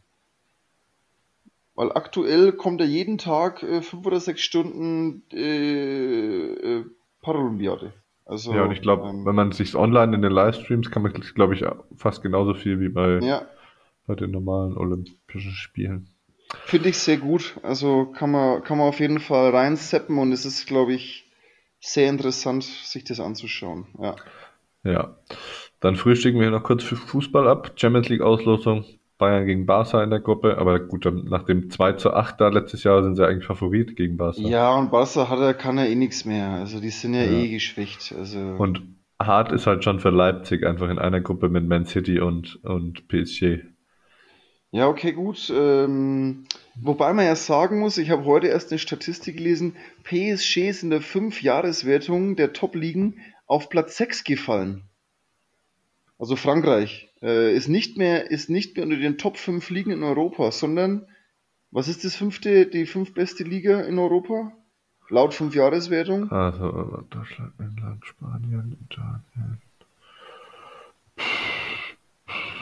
[1.75, 6.85] Weil aktuell kommt ja jeden Tag äh, fünf oder sechs Stunden äh, äh,
[7.23, 7.87] Paralympiade.
[7.87, 11.11] Ja, und Also, ich glaube, wenn ähm, man sich online in den Livestreams kann man,
[11.11, 11.65] glaube ich,
[11.97, 13.47] fast genauso viel wie bei, ja,
[14.07, 16.09] bei den normalen Olympischen Spielen.
[16.65, 17.57] finde ich sehr gut.
[17.63, 21.29] Also kann man, kann man auf jeden Fall reinseppen und es ist, glaube ich,
[21.79, 23.87] sehr interessant, sich das anzuschauen.
[23.99, 24.15] Ja.
[24.83, 25.17] Ja.
[25.79, 27.73] Dann frühstücken wir noch kurz für Fußball ab.
[27.75, 28.85] Champions League Auslosung.
[29.23, 30.57] Bayern gegen Barca in der Gruppe.
[30.57, 33.95] Aber gut, dann nach dem 2 zu 8 da letztes Jahr sind sie eigentlich Favorit
[33.95, 34.41] gegen Barca.
[34.41, 36.49] Ja, und Barca hat er, kann er eh nichts mehr.
[36.49, 37.31] Also die sind ja Ja.
[37.31, 38.13] eh geschwächt.
[38.17, 38.81] Also Und
[39.21, 43.07] hart ist halt schon für Leipzig einfach in einer Gruppe mit Man City und, und
[43.07, 43.59] PSG.
[44.71, 45.51] ja, okay, gut.
[45.55, 46.45] Ähm,
[46.81, 50.89] wobei man ja sagen muss, ich habe heute erst eine Statistik gelesen, PSG ist in
[50.89, 54.83] der Fünf-Jahres-Wertung der Top-Ligen auf Platz 6 gefallen.
[56.23, 60.03] Also Frankreich äh, ist nicht mehr, ist nicht mehr unter den Top 5 Ligen in
[60.03, 61.05] Europa, sondern
[61.69, 64.53] Was ist das fünfte, die fünf beste Liga in Europa?
[65.09, 66.31] Laut Fünfjahreswertung?
[66.31, 69.61] Also Deutschland, England, Spanien, Italien.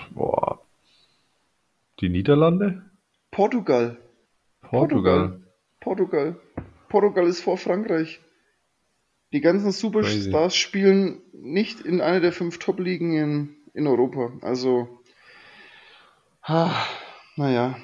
[0.09, 0.59] Boah.
[1.99, 2.81] Die Niederlande?
[3.29, 3.99] Portugal.
[4.61, 5.39] Portugal.
[5.81, 6.35] Portugal.
[6.89, 8.19] Portugal ist vor Frankreich.
[9.33, 10.55] Die ganzen Superstars Crazy.
[10.55, 14.31] spielen nicht in einer der fünf Top-Ligen in, in Europa.
[14.41, 14.87] Also,
[16.43, 16.87] ah,
[17.37, 17.75] naja,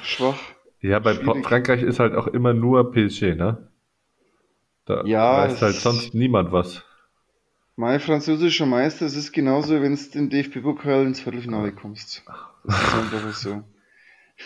[0.00, 0.54] schwach.
[0.80, 1.44] Ja, bei Schwierig.
[1.44, 3.70] Frankreich ist halt auch immer nur PSG, ne?
[4.86, 6.82] Da Ja, weiß halt sonst niemand was.
[7.76, 12.22] Mein französischer Meister, es ist genauso, wenn du den DFB-Pokal ins Viertelfinale kommst.
[12.64, 13.62] Das ist einfach so.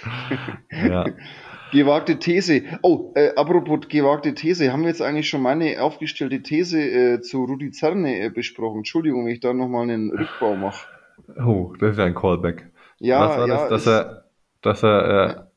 [0.70, 1.04] Ja.
[1.72, 2.62] Gewagte These.
[2.82, 4.72] Oh, äh, apropos gewagte These.
[4.72, 8.78] Haben wir jetzt eigentlich schon meine aufgestellte These äh, zu Rudi Zerne äh, besprochen?
[8.78, 10.86] Entschuldigung, wenn ich da nochmal einen Rückbau mache.
[11.44, 12.70] Oh, das ist ja ein Callback.
[12.98, 13.68] Ja, was war ja, das?
[13.68, 14.24] Dass er,
[14.62, 15.48] dass er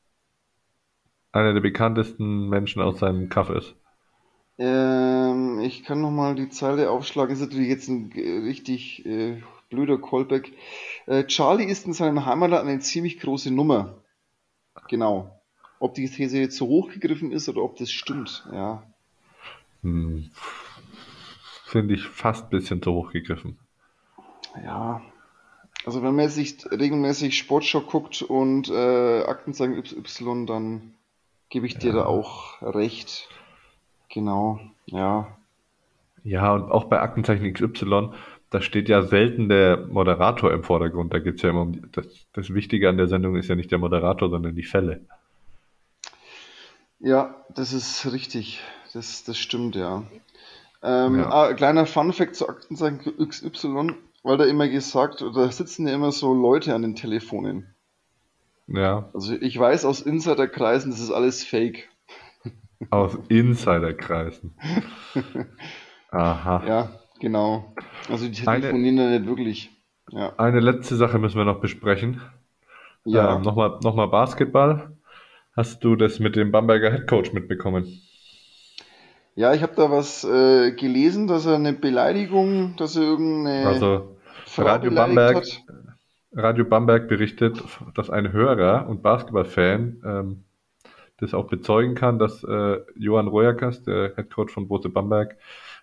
[1.33, 3.75] äh, einer der bekanntesten Menschen aus seinem Kaff ist.
[4.57, 7.33] Ähm, ich kann nochmal die Zeile aufschlagen.
[7.33, 10.51] Ist natürlich jetzt ein äh, richtig äh, blöder Callback.
[11.07, 14.03] Äh, Charlie ist in seinem Heimatland eine ziemlich große Nummer.
[14.87, 15.42] Genau.
[15.83, 18.83] Ob die These jetzt so hochgegriffen ist oder ob das stimmt, ja.
[19.81, 20.29] Hm.
[21.65, 23.59] Finde ich fast ein bisschen zu hoch gegriffen.
[24.63, 25.01] Ja.
[25.85, 30.93] Also wenn man jetzt nicht regelmäßig Sportschau guckt und äh, Aktenzeichen XY, dann
[31.49, 33.27] gebe ich dir da auch recht.
[34.07, 35.35] Genau, ja.
[36.23, 38.11] Ja, und auch bei Aktenzeichen XY,
[38.51, 41.13] da steht ja selten der Moderator im Vordergrund.
[41.13, 43.79] Da geht's ja immer um das, das Wichtige an der Sendung ist ja nicht der
[43.79, 45.01] Moderator, sondern die Fälle.
[47.03, 48.61] Ja, das ist richtig.
[48.93, 50.03] Das, das stimmt, ja.
[50.81, 51.29] Ähm, Ja.
[51.31, 56.33] ah, kleiner Funfact zu Aktenzeichen XY, weil da immer gesagt, da sitzen ja immer so
[56.33, 57.67] Leute an den Telefonen.
[58.67, 61.89] Ja, Also ich weiß aus Insiderkreisen, das ist alles Fake.
[62.89, 64.53] aus Insiderkreisen.
[66.11, 66.63] Aha.
[66.65, 66.89] Ja,
[67.19, 67.73] genau.
[68.09, 69.71] Also die Eine- telefonieren da nicht wirklich.
[70.09, 70.33] Ja.
[70.37, 72.21] Eine letzte Sache müssen wir noch besprechen.
[73.05, 73.35] Ja.
[73.35, 74.91] Ähm, Nochmal noch mal Basketball.
[75.55, 78.01] Hast du das mit dem Bamberger Headcoach mitbekommen?
[79.35, 84.17] Ja, ich habe da was äh, gelesen, dass er eine Beleidigung, dass er irgendeine Also
[84.45, 85.63] Frau Radio Bamberg, hat.
[86.33, 87.61] Radio Bamberg berichtet,
[87.93, 90.43] dass ein Hörer und Basketballfan ähm,
[91.17, 95.37] das auch bezeugen kann, dass äh, Johann Royakas, der Headcoach von Bote Bamberg,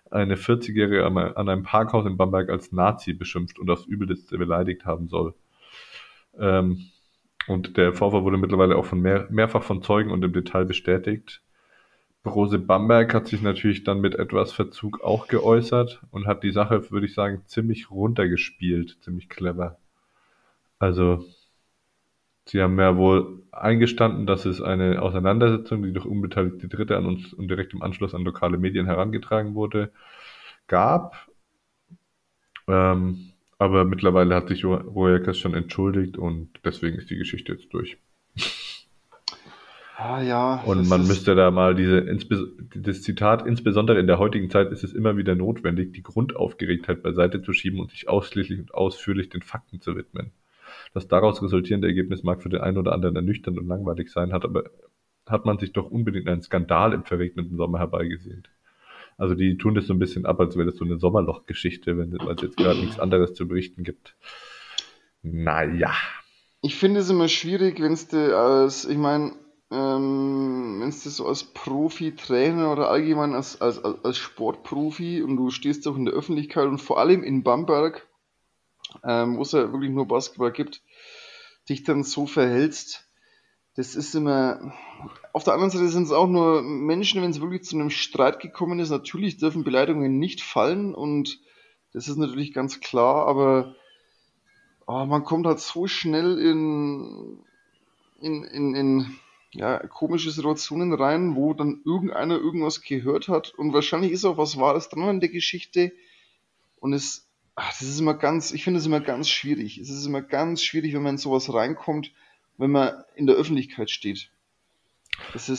[0.09, 4.85] eine 40-Jährige an an einem Parkhaus in Bamberg als Nazi beschimpft und aufs Übelste beleidigt
[4.85, 5.33] haben soll.
[6.37, 6.90] Ähm,
[7.47, 11.41] und der Vorfall wurde mittlerweile auch von mehr, mehrfach von Zeugen und im Detail bestätigt.
[12.23, 16.91] Brose Bamberg hat sich natürlich dann mit etwas Verzug auch geäußert und hat die Sache,
[16.91, 19.79] würde ich sagen, ziemlich runtergespielt, ziemlich clever.
[20.77, 21.25] Also,
[22.45, 27.33] sie haben ja wohl eingestanden, dass es eine Auseinandersetzung, die durch unbeteiligte Dritte an uns
[27.33, 29.91] und direkt im Anschluss an lokale Medien herangetragen wurde,
[30.67, 31.27] gab.
[32.67, 33.30] Ähm,
[33.61, 37.95] aber mittlerweile hat sich Royakas schon entschuldigt und deswegen ist die Geschichte jetzt durch.
[39.95, 42.03] Ah ja, Und man müsste da mal diese,
[42.73, 47.43] das Zitat, insbesondere in der heutigen Zeit ist es immer wieder notwendig, die Grundaufgeregtheit beiseite
[47.43, 50.31] zu schieben und sich ausschließlich und ausführlich den Fakten zu widmen.
[50.95, 54.43] Das daraus resultierende Ergebnis mag für den einen oder anderen ernüchternd und langweilig sein, hat
[54.43, 54.71] aber,
[55.27, 58.49] hat man sich doch unbedingt einen Skandal im verregneten Sommer herbeigesehnt.
[59.21, 62.11] Also die tun das so ein bisschen ab, als wäre das so eine Sommerloch-Geschichte, wenn
[62.11, 64.15] es jetzt gerade nichts anderes zu berichten gibt.
[65.21, 65.93] Naja.
[66.63, 69.33] Ich finde es immer schwierig, wenn es als, ich meine,
[69.69, 75.51] ähm, wenn es so als Profi-Trainer oder allgemein als, als, als als Sportprofi und du
[75.51, 78.07] stehst auch in der Öffentlichkeit und vor allem in Bamberg,
[79.03, 80.81] ähm, wo es ja wirklich nur Basketball gibt,
[81.69, 83.07] dich dann so verhältst,
[83.75, 84.73] das ist immer.
[85.33, 88.39] Auf der anderen Seite sind es auch nur Menschen, wenn es wirklich zu einem Streit
[88.39, 88.89] gekommen ist.
[88.89, 91.39] Natürlich dürfen Beleidigungen nicht fallen und
[91.93, 93.75] das ist natürlich ganz klar, aber
[94.87, 97.43] ah, man kommt halt so schnell in,
[98.21, 99.15] in, in, in
[99.53, 104.57] ja, komische Situationen rein, wo dann irgendeiner irgendwas gehört hat und wahrscheinlich ist auch was
[104.57, 105.91] Wahres dran an der Geschichte
[106.79, 109.77] und es, ach, das ist immer ganz, ich finde es immer ganz schwierig.
[109.77, 112.11] Es ist immer ganz schwierig, wenn man in sowas reinkommt,
[112.57, 114.29] wenn man in der Öffentlichkeit steht.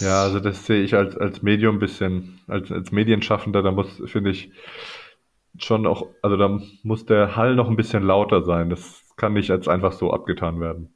[0.00, 4.02] Ja, also das sehe ich als, als Medium ein bisschen, als, als Medienschaffender, da muss,
[4.07, 4.50] finde ich,
[5.59, 8.70] schon auch, also da muss der Hall noch ein bisschen lauter sein.
[8.70, 10.92] Das kann nicht als einfach so abgetan werden.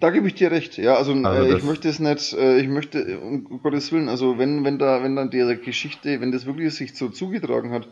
[0.00, 0.78] Da gebe ich dir recht.
[0.78, 4.36] Ja, also, Also äh, ich möchte es nicht, äh, ich möchte, um Gottes Willen, also
[4.38, 7.88] wenn, wenn da, wenn dann diese Geschichte, wenn das wirklich sich so zugetragen hat,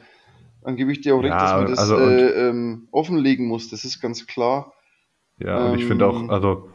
[0.63, 3.69] dann gebe ich dir auch recht, Ja, dass man das also äh, ähm, offenlegen muss.
[3.71, 4.73] Das ist ganz klar.
[5.39, 6.31] Ja, und ich finde auch, Ähm.
[6.31, 6.69] also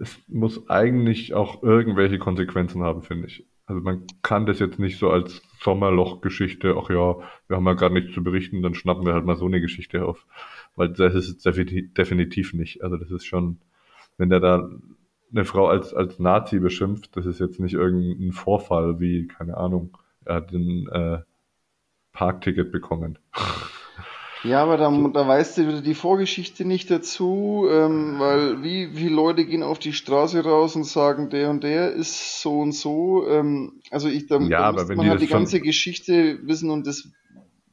[0.00, 3.46] es muss eigentlich auch irgendwelche Konsequenzen haben, finde ich.
[3.66, 7.16] Also man kann das jetzt nicht so als Sommerloch-Geschichte, ach ja,
[7.48, 10.04] wir haben ja gerade nichts zu berichten, dann schnappen wir halt mal so eine Geschichte
[10.04, 10.26] auf.
[10.74, 11.54] Weil das ist es
[11.94, 12.82] definitiv nicht.
[12.82, 13.58] Also das ist schon,
[14.18, 14.70] wenn der da
[15.30, 19.96] eine Frau als, als Nazi beschimpft, das ist jetzt nicht irgendein Vorfall wie, keine Ahnung,
[20.24, 21.18] er hat ein äh,
[22.12, 23.18] Parkticket bekommen.
[24.44, 29.14] Ja, aber da, da weißt du wieder die Vorgeschichte nicht dazu, ähm, weil wie viele
[29.14, 33.26] Leute gehen auf die Straße raus und sagen, der und der ist so und so.
[33.28, 36.86] Ähm, also ich, da, ja, da wenn man die halt die ganze Geschichte wissen und
[36.88, 37.08] das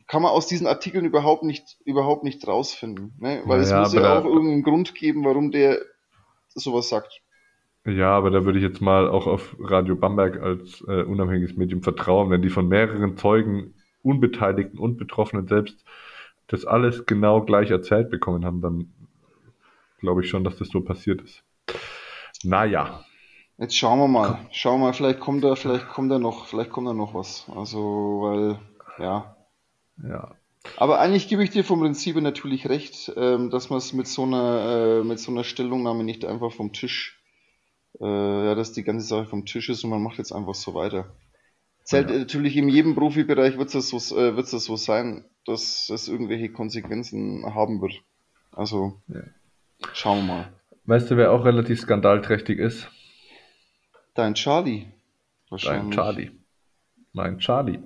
[0.06, 3.14] kann man aus diesen Artikeln überhaupt nicht, überhaupt nicht rausfinden.
[3.20, 3.42] Ne?
[3.46, 5.82] Weil es Ja, muss ja auch irgendeinen Grund geben, warum der
[6.50, 7.22] sowas sagt.
[7.86, 11.82] Ja, aber da würde ich jetzt mal auch auf Radio Bamberg als äh, unabhängiges Medium
[11.82, 15.84] vertrauen, wenn die von mehreren Zeugen, Unbeteiligten und Betroffenen selbst
[16.50, 18.94] das alles genau gleich erzählt bekommen haben, dann
[20.00, 21.44] glaube ich schon, dass das so passiert ist.
[22.44, 23.04] Naja,
[23.60, 24.40] Jetzt schauen wir mal.
[24.52, 27.46] Schauen wir mal, vielleicht kommt da, vielleicht kommt da noch, vielleicht kommt da noch was.
[27.54, 28.60] Also, weil,
[29.04, 29.36] ja.
[30.02, 30.32] ja.
[30.78, 34.24] Aber eigentlich gebe ich dir vom Prinzip natürlich recht, ähm, dass man es mit so
[34.24, 37.22] einer, äh, mit so einer Stellungnahme nicht einfach vom Tisch,
[38.00, 38.06] äh,
[38.46, 41.14] ja, dass die ganze Sache vom Tisch ist und man macht jetzt einfach so weiter.
[41.84, 42.18] Zählt Ja.
[42.18, 47.44] natürlich in jedem Profibereich wird es das, so, äh, so sein, dass es irgendwelche Konsequenzen
[47.54, 48.02] haben wird.
[48.52, 49.22] Also, Ja.
[49.94, 50.54] schauen wir mal.
[50.86, 52.90] Weißt du, wer auch relativ skandalträchtig ist?
[54.16, 54.88] Dein Charlie.
[55.50, 55.92] Dein.
[55.92, 56.32] Charlie.
[57.14, 57.80] Mein Charlie.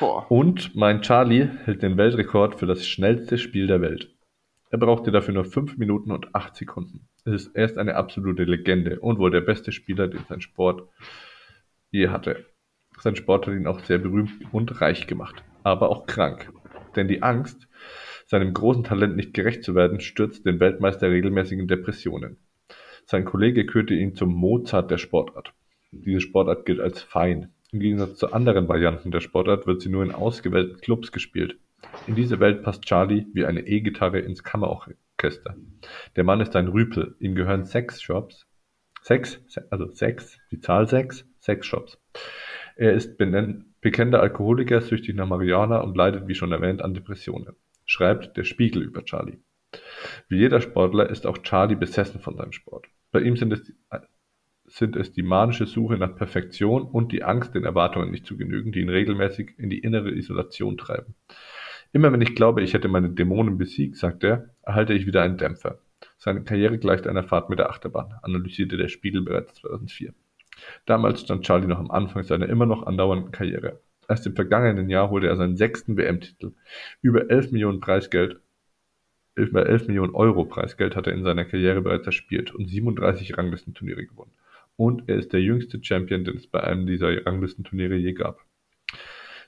[0.00, 0.30] Boah.
[0.30, 4.14] Und mein Charlie hält den Weltrekord für das schnellste Spiel der Welt.
[4.70, 7.08] Er brauchte dafür nur 5 Minuten und 8 Sekunden.
[7.24, 10.88] Ist, er ist eine absolute Legende und wohl der beste Spieler, den sein Sport
[11.90, 12.46] je hatte.
[12.98, 16.50] Sein Sport hat ihn auch sehr berühmt und reich gemacht, aber auch krank.
[16.96, 17.68] Denn die Angst,
[18.26, 22.36] seinem großen Talent nicht gerecht zu werden, stürzt den Weltmeister regelmäßig in Depressionen.
[23.04, 25.52] Sein Kollege kürte ihn zum Mozart der Sportart.
[25.90, 27.52] Diese Sportart gilt als fein.
[27.72, 31.58] Im Gegensatz zu anderen Varianten der Sportart wird sie nur in ausgewählten Clubs gespielt.
[32.06, 35.56] In diese Welt passt Charlie wie eine E-Gitarre ins Kammerorchester.
[36.16, 37.16] Der Mann ist ein Rüpel.
[37.18, 38.46] Ihm gehören Sexshops.
[39.02, 41.98] Sechs, also sechs, die Zahl sechs, Sexshops.
[42.76, 47.54] Er ist benen- bekennender Alkoholiker, süchtig nach Marihuana und leidet, wie schon erwähnt, an Depressionen.
[47.84, 49.38] Schreibt der Spiegel über Charlie.
[50.28, 52.86] Wie jeder Sportler ist auch Charlie besessen von seinem Sport.
[53.10, 53.72] Bei ihm sind es,
[54.66, 58.72] sind es die manische Suche nach Perfektion und die Angst, den Erwartungen nicht zu genügen,
[58.72, 61.14] die ihn regelmäßig in die innere Isolation treiben.
[61.92, 65.36] Immer wenn ich glaube, ich hätte meine Dämonen besiegt, sagt er, erhalte ich wieder einen
[65.36, 65.80] Dämpfer.
[66.16, 70.14] Seine Karriere gleicht einer Fahrt mit der Achterbahn, analysierte der Spiegel bereits 2004.
[70.86, 73.80] Damals stand Charlie noch am Anfang seiner immer noch andauernden Karriere.
[74.08, 76.52] Erst im vergangenen Jahr holte er seinen sechsten WM-Titel.
[77.00, 78.40] Über 11 Millionen Preisgeld
[79.34, 84.04] über 11 Millionen Euro Preisgeld hat er in seiner Karriere bereits erspielt und 37 Ranglistenturniere
[84.04, 84.32] gewonnen.
[84.76, 88.40] Und er ist der jüngste Champion, den es bei einem dieser Ranglistenturniere je gab.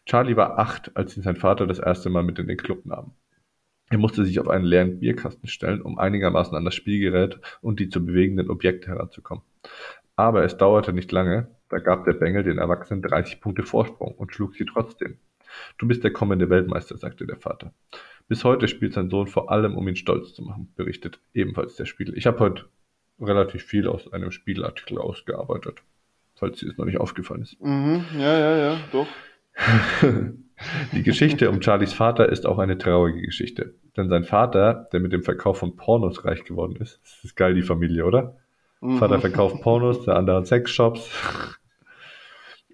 [0.06, 3.12] Charlie war acht, als ihn sein Vater das erste Mal mit in den Club nahm.
[3.90, 7.90] Er musste sich auf einen leeren Bierkasten stellen, um einigermaßen an das Spielgerät und die
[7.90, 9.44] zu bewegenden Objekte heranzukommen.
[10.16, 14.32] Aber es dauerte nicht lange, da gab der Bengel den Erwachsenen 30 Punkte Vorsprung und
[14.32, 15.18] schlug sie trotzdem.
[15.78, 17.72] Du bist der kommende Weltmeister, sagte der Vater.
[18.28, 21.84] Bis heute spielt sein Sohn vor allem, um ihn stolz zu machen, berichtet ebenfalls der
[21.84, 22.16] Spiegel.
[22.16, 22.64] Ich habe heute
[23.20, 25.82] relativ viel aus einem Spiegelartikel ausgearbeitet,
[26.34, 27.60] falls dir es noch nicht aufgefallen ist.
[27.60, 29.06] Mhm, ja, ja, ja, doch.
[30.92, 33.74] Die Geschichte um Charlies Vater ist auch eine traurige Geschichte.
[33.96, 37.54] Denn sein Vater, der mit dem Verkauf von Pornos reich geworden ist, das ist geil,
[37.54, 38.36] die Familie, oder?
[38.84, 38.98] Mhm.
[38.98, 41.10] Vater verkauft Pornos, der andere Sexshops,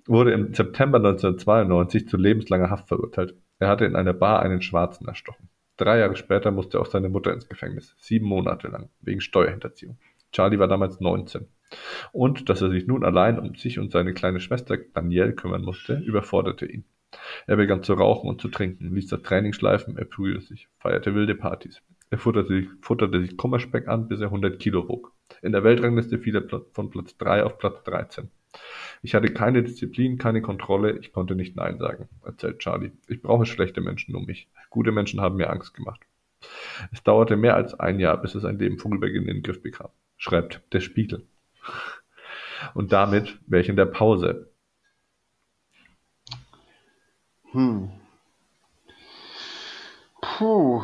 [0.07, 3.37] wurde im September 1992 zu lebenslanger Haft verurteilt.
[3.61, 5.49] Er hatte in einer Bar einen Schwarzen erstochen.
[5.77, 9.99] Drei Jahre später musste auch seine Mutter ins Gefängnis, sieben Monate lang, wegen Steuerhinterziehung.
[10.33, 11.47] Charlie war damals 19.
[12.11, 15.95] Und dass er sich nun allein um sich und seine kleine Schwester Danielle kümmern musste,
[15.95, 16.85] überforderte ihn.
[17.47, 21.15] Er begann zu rauchen und zu trinken, ließ das Training schleifen, er prügelte sich, feierte
[21.15, 21.81] wilde Partys.
[22.11, 25.13] Er futterte sich, futterte sich Kummerspeck an, bis er 100 Kilo wog.
[25.43, 28.31] In der Weltrangliste fiel er von Platz 3 auf Platz 13.
[29.03, 32.93] Ich hatte keine Disziplin, keine Kontrolle, ich konnte nicht Nein sagen, erzählt Charlie.
[33.09, 34.49] Ich brauche schlechte Menschen um mich.
[34.71, 36.01] Gute Menschen haben mir Angst gemacht.
[36.93, 39.91] Es dauerte mehr als ein Jahr, bis es ein Leben vorübergehend in den Griff bekam,
[40.17, 41.27] schreibt der Spiegel.
[42.75, 44.53] Und damit wäre ich in der Pause.
[47.53, 47.91] Hm.
[50.21, 50.83] Puh.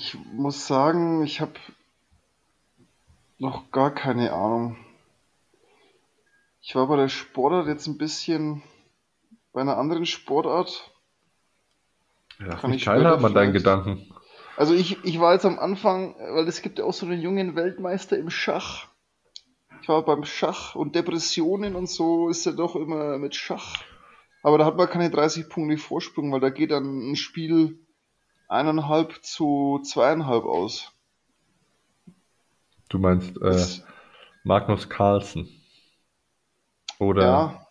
[0.00, 1.54] Ich muss sagen, ich habe
[3.38, 4.76] noch gar keine Ahnung.
[6.60, 8.62] Ich war bei der Sportart jetzt ein bisschen
[9.52, 10.92] bei einer anderen Sportart.
[12.38, 14.06] Lass Kann ich teilhaben an deinen Gedanken.
[14.56, 17.56] Also ich, ich war jetzt am Anfang, weil es gibt ja auch so einen jungen
[17.56, 18.86] Weltmeister im Schach.
[19.82, 23.82] Ich war beim Schach und Depressionen und so ist er doch immer mit Schach.
[24.44, 27.80] Aber da hat man keine 30 Punkte Vorsprung, weil da geht dann ein Spiel
[28.48, 30.92] eineinhalb zu zweieinhalb aus.
[32.88, 33.66] Du meinst äh,
[34.44, 35.48] Magnus Carlsen
[36.98, 37.66] oder ja.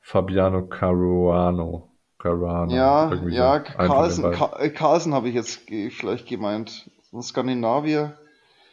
[0.00, 1.90] Fabiano Caruano.
[2.18, 3.72] Caruano ja, ja, so.
[3.72, 4.32] Carlsen,
[4.74, 6.90] Carlsen habe ich jetzt vielleicht gemeint.
[7.12, 8.18] Ein Skandinavier.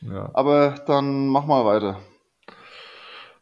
[0.01, 0.29] Ja.
[0.33, 1.99] Aber dann mach mal weiter.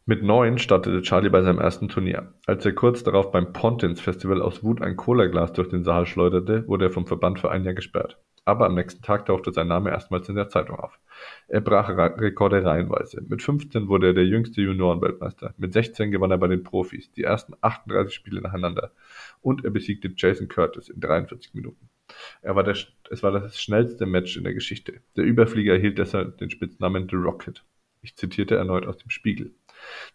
[0.08, 2.34] Mit neun startete Charlie bei seinem ersten Turnier.
[2.48, 6.68] Als er kurz darauf beim Pontins Festival aus Wut ein Cola-Glas durch den Saal schleuderte,
[6.68, 8.18] wurde er vom Verband für ein Jahr gesperrt.
[8.44, 11.00] Aber am nächsten Tag tauchte sein Name erstmals in der Zeitung auf.
[11.48, 11.88] Er brach
[12.18, 13.22] Rekorde reihenweise.
[13.30, 15.54] Mit 15 wurde er der jüngste Juniorenweltmeister.
[15.60, 18.94] Mit 16 gewann er bei den Profis die ersten 38 Spiele nacheinander.
[19.42, 21.90] Und er besiegte Jason Curtis in 43 Minuten.
[22.42, 22.76] Er war der,
[23.12, 25.02] es war das schnellste Match in der Geschichte.
[25.16, 27.64] Der Überflieger erhielt deshalb den Spitznamen The Rocket.
[28.04, 29.54] Ich zitierte erneut aus dem Spiegel.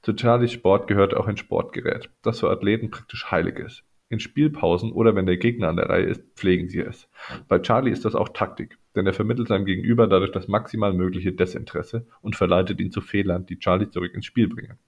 [0.03, 3.85] Zu Charlies Sport gehört auch ein Sportgerät, das für Athleten praktisch heilig ist.
[4.09, 7.09] In Spielpausen oder wenn der Gegner an der Reihe ist, pflegen sie es.
[7.49, 11.33] Bei Charlie ist das auch Taktik, denn er vermittelt seinem Gegenüber dadurch das maximal mögliche
[11.33, 14.79] Desinteresse und verleitet ihn zu Fehlern, die Charlie zurück ins Spiel bringen.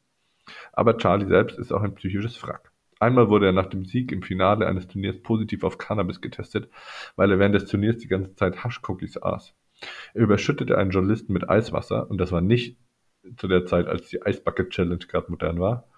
[0.72, 2.70] Aber Charlie selbst ist auch ein psychisches Wrack.
[3.00, 6.68] Einmal wurde er nach dem Sieg im Finale eines Turniers positiv auf Cannabis getestet,
[7.16, 9.54] weil er während des Turniers die ganze Zeit Haschcookies aß.
[10.14, 12.76] Er überschüttete einen Journalisten mit Eiswasser und das war nicht
[13.36, 15.88] zu der Zeit, als die Eisbucket Challenge gerade modern war,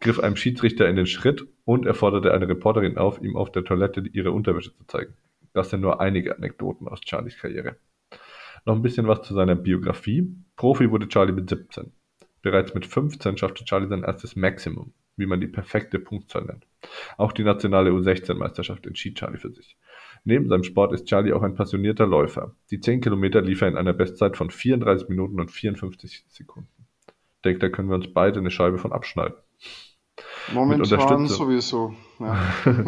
[0.00, 3.64] griff einem Schiedsrichter in den Schritt und er forderte eine Reporterin auf, ihm auf der
[3.64, 5.14] Toilette ihre Unterwäsche zu zeigen.
[5.52, 7.76] Das sind nur einige Anekdoten aus Charlies Karriere.
[8.64, 10.34] Noch ein bisschen was zu seiner Biografie.
[10.56, 11.92] Profi wurde Charlie mit 17.
[12.42, 16.66] Bereits mit 15 schaffte Charlie sein erstes Maximum, wie man die perfekte Punktzahl nennt.
[17.16, 19.76] Auch die nationale U16-Meisterschaft entschied Charlie für sich.
[20.24, 22.54] Neben seinem Sport ist Charlie auch ein passionierter Läufer.
[22.70, 26.68] Die 10 Kilometer lief er in einer Bestzeit von 34 Minuten und 54 Sekunden.
[27.36, 29.36] Ich denke, da können wir uns beide eine Scheibe von abschneiden.
[30.52, 31.94] Momentan sowieso.
[32.18, 32.38] Ja.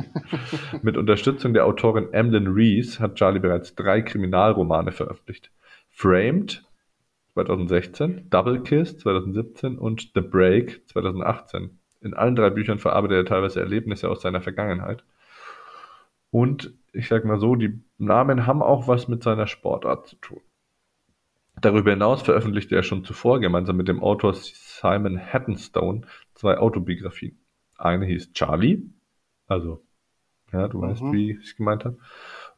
[0.82, 5.50] Mit Unterstützung der Autorin Emlyn Rees hat Charlie bereits drei Kriminalromane veröffentlicht.
[5.88, 6.64] Framed
[7.34, 11.78] 2016, Double Kiss 2017 und The Break 2018.
[12.02, 15.04] In allen drei Büchern verarbeitet er teilweise Erlebnisse aus seiner Vergangenheit.
[16.32, 20.40] Und ich sag mal so, die Namen haben auch was mit seiner Sportart zu tun.
[21.60, 26.02] Darüber hinaus veröffentlichte er schon zuvor gemeinsam mit dem Autor Simon Hattenstone
[26.34, 27.38] zwei Autobiografien.
[27.76, 28.82] Eine hieß Charlie,
[29.46, 29.84] also,
[30.52, 30.82] ja, du mhm.
[30.82, 31.98] weißt, wie ich es gemeint habe.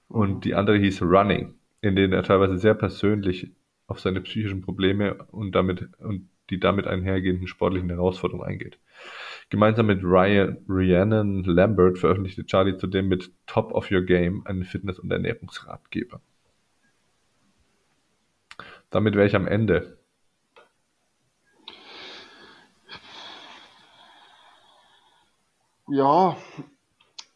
[0.07, 0.41] Und mhm.
[0.41, 3.51] die andere hieß Running, in denen er teilweise sehr persönlich
[3.89, 8.79] auf seine psychischen Probleme und damit und die damit einhergehenden sportlichen Herausforderungen eingeht.
[9.51, 14.99] Gemeinsam mit Ryan, Rhiannon Lambert veröffentlichte Charlie zudem mit Top of Your Game einen Fitness-
[14.99, 16.20] und Ernährungsratgeber.
[18.90, 19.99] Damit wäre ich am Ende.
[25.88, 26.36] Ja.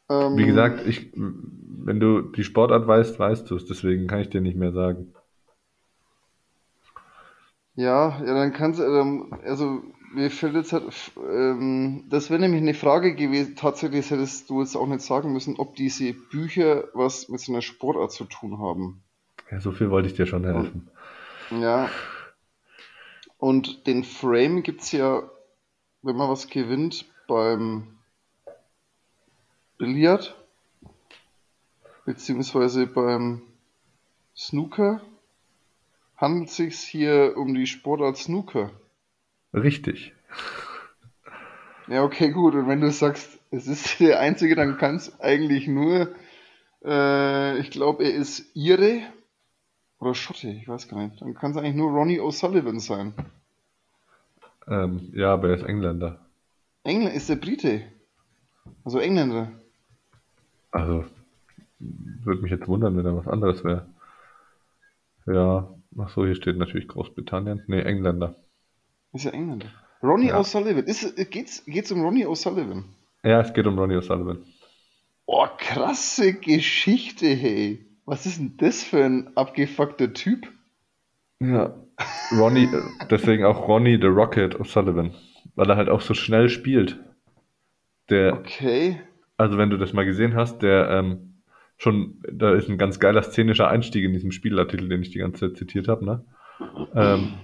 [0.08, 3.66] Ähm, Wie gesagt, ich, wenn du die Sportart weißt, weißt du es.
[3.66, 5.12] Deswegen kann ich dir nicht mehr sagen.
[7.74, 9.82] Ja, ja, dann kannst du, ähm, also
[10.12, 14.76] mir fällt jetzt halt, ähm, das wäre nämlich eine Frage gewesen, tatsächlich hättest du jetzt
[14.76, 19.02] auch nicht sagen müssen, ob diese Bücher was mit so einer Sportart zu tun haben.
[19.50, 20.88] Ja, so viel wollte ich dir schon helfen.
[21.50, 21.90] Ja.
[23.38, 25.22] Und den Frame gibt es ja,
[26.02, 27.86] wenn man was gewinnt, beim
[29.78, 30.34] Billard,
[32.04, 33.42] beziehungsweise beim
[34.36, 35.00] Snooker,
[36.16, 38.70] handelt es sich hier um die Sportart Snooker.
[39.62, 40.14] Richtig.
[41.88, 42.54] Ja, okay, gut.
[42.54, 46.14] Und wenn du sagst, es ist der Einzige, dann kann es eigentlich nur,
[46.84, 49.02] äh, ich glaube, er ist Ire
[49.98, 51.20] oder Schotte, ich weiß gar nicht.
[51.20, 53.14] Dann kann es eigentlich nur Ronnie O'Sullivan sein.
[54.68, 56.20] Ähm, ja, aber er ist Engländer.
[56.84, 57.82] England ist der Brite.
[58.84, 59.50] Also Engländer.
[60.70, 61.06] Also,
[61.78, 63.86] würde mich jetzt wundern, wenn er was anderes wäre.
[65.26, 67.64] Ja, ach so, hier steht natürlich Großbritannien.
[67.66, 68.36] Nee, Engländer.
[69.12, 69.66] Ist ja Engländer.
[70.02, 70.38] Ronnie ja.
[70.38, 70.84] O'Sullivan.
[70.84, 72.84] Ist, geht's, geht's um Ronnie O'Sullivan?
[73.24, 74.44] Ja, es geht um Ronnie O'Sullivan.
[75.26, 77.84] Oh, krasse Geschichte, hey.
[78.06, 80.48] Was ist denn das für ein abgefuckter Typ?
[81.40, 81.74] Ja,
[82.32, 82.68] Ronnie,
[83.10, 85.12] deswegen auch Ronnie the Rocket O'Sullivan,
[85.54, 86.98] weil er halt auch so schnell spielt.
[88.08, 89.00] Der, okay.
[89.36, 91.42] Also wenn du das mal gesehen hast, der ähm,
[91.76, 95.48] schon, da ist ein ganz geiler szenischer Einstieg in diesem Spielartikel, den ich die ganze
[95.48, 96.24] Zeit zitiert habe, ne?
[96.94, 97.34] Ähm,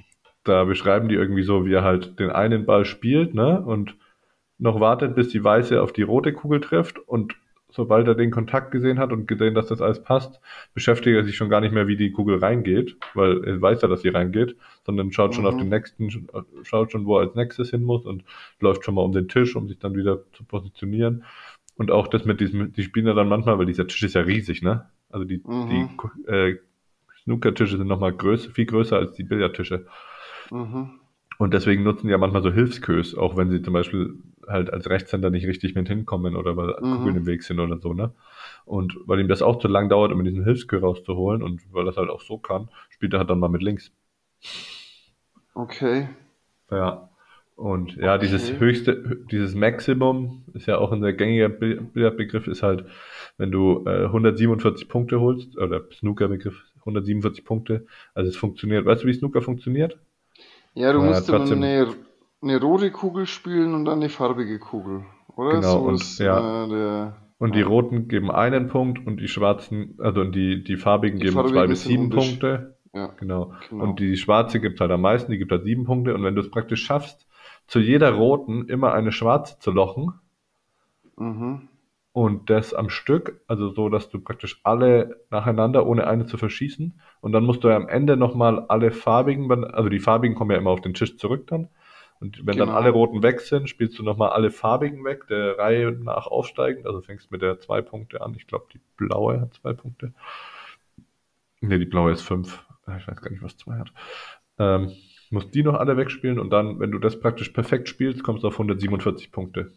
[0.44, 3.60] da beschreiben die irgendwie so, wie er halt den einen Ball spielt, ne?
[3.60, 3.96] Und
[4.58, 7.36] noch wartet, bis die weiße auf die rote Kugel trifft und
[7.70, 10.40] sobald er den Kontakt gesehen hat und gesehen, dass das alles passt,
[10.74, 13.88] beschäftigt er sich schon gar nicht mehr, wie die Kugel reingeht, weil er weiß ja,
[13.88, 15.58] dass sie reingeht, sondern schaut schon auf Mhm.
[15.58, 16.08] den nächsten,
[16.62, 18.22] schaut schon, wo er als nächstes hin muss und
[18.60, 21.24] läuft schon mal um den Tisch, um sich dann wieder zu positionieren.
[21.76, 24.20] Und auch das mit diesem, die spielen ja dann manchmal, weil dieser Tisch ist ja
[24.20, 24.88] riesig, ne?
[25.10, 25.88] Also die, Mhm.
[26.26, 26.56] die äh,
[27.24, 29.86] Snooker-Tische sind nochmal größer, viel größer als die Billardtische.
[30.50, 31.00] Mhm.
[31.38, 34.14] Und deswegen nutzen die ja manchmal so Hilfskös, auch wenn sie zum Beispiel
[34.46, 36.90] halt als Rechtshänder nicht richtig mit hinkommen oder weil Mhm.
[36.90, 38.12] Kugeln im Weg sind oder so, ne?
[38.64, 41.96] Und weil ihm das auch zu lang dauert, um diesen Hilfskö rauszuholen und weil das
[41.96, 43.92] halt auch so kann, spielt er halt dann mal mit links.
[45.56, 46.08] Okay.
[46.70, 47.10] Ja.
[47.56, 48.58] Und ja, dieses Okay.
[48.58, 52.84] höchste, dieses Maximum ist ja auch ein sehr gängiger Bill- Billardbegriff, ist halt,
[53.38, 58.84] wenn du äh, 147 Punkte holst, oder Snooker-Begriff, 147 Punkte, also es funktioniert.
[58.86, 59.98] Weißt du, wie Snooker funktioniert?
[60.74, 61.94] Ja, du musst immer eine,
[62.42, 65.04] eine rote Kugel spielen und dann eine farbige Kugel,
[65.36, 65.50] oder?
[65.50, 66.64] Genau, so und- ist, ja.
[66.64, 71.18] äh, der, Und die roten geben einen Punkt und die schwarzen, also die, die farbigen
[71.18, 72.76] Die geben farbigen zwei bis sieben Punkte.
[72.92, 73.52] ja, Genau.
[73.68, 73.84] genau.
[73.84, 76.14] Und die schwarze gibt halt am meisten, die gibt halt sieben Punkte.
[76.14, 77.26] Und wenn du es praktisch schaffst,
[77.66, 80.12] zu jeder roten immer eine schwarze zu lochen
[81.16, 81.68] Mhm.
[82.14, 87.00] Und das am Stück, also so, dass du praktisch alle nacheinander, ohne eine zu verschießen.
[87.20, 90.58] Und dann musst du ja am Ende nochmal alle farbigen, also die farbigen kommen ja
[90.58, 91.68] immer auf den Tisch zurück dann.
[92.20, 92.78] Und wenn dann Genau.
[92.78, 96.86] alle roten weg sind, spielst du nochmal alle farbigen weg, der Reihe nach aufsteigend.
[96.86, 98.32] Also fängst mit der zwei Punkte an.
[98.36, 100.14] Ich glaube, die blaue hat zwei Punkte.
[101.60, 102.64] Ne, die blaue ist fünf.
[102.96, 103.92] Ich weiß gar nicht, was zwei hat.
[104.58, 104.92] Ähm,
[105.30, 108.48] musst die noch alle wegspielen und dann, wenn du das praktisch perfekt spielst, kommst du
[108.48, 109.72] auf 147 Punkte.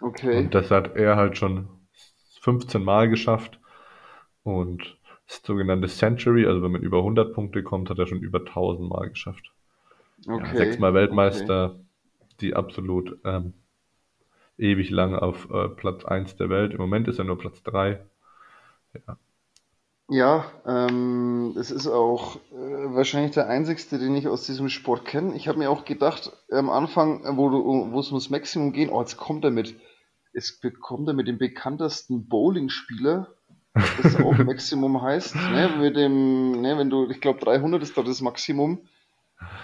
[0.00, 0.38] Okay.
[0.38, 1.68] Und das hat er halt schon
[2.40, 3.60] 15 Mal geschafft.
[4.42, 4.98] Und
[5.28, 8.88] das sogenannte Century, also wenn man über 100 Punkte kommt, hat er schon über 1000
[8.88, 9.52] Mal geschafft.
[10.26, 10.38] okay.
[10.38, 11.78] Ja, sechsmal Weltmeister,
[12.40, 13.52] die absolut ähm,
[14.58, 16.72] ewig lang auf äh, Platz 1 der Welt.
[16.72, 18.00] Im Moment ist er nur Platz 3.
[20.08, 25.36] Ja, ähm, es ist auch äh, wahrscheinlich der einzigste, den ich aus diesem Sport kenne.
[25.36, 29.16] Ich habe mir auch gedacht, am Anfang, äh, wo, es ums Maximum geht, oh, jetzt
[29.16, 29.76] kommt er mit,
[30.32, 33.28] es kommt er mit dem bekanntesten Bowling-Spieler,
[33.74, 38.02] das auch Maximum heißt, ne, mit dem, ne, wenn du, ich glaube 300 ist da
[38.02, 38.80] das Maximum.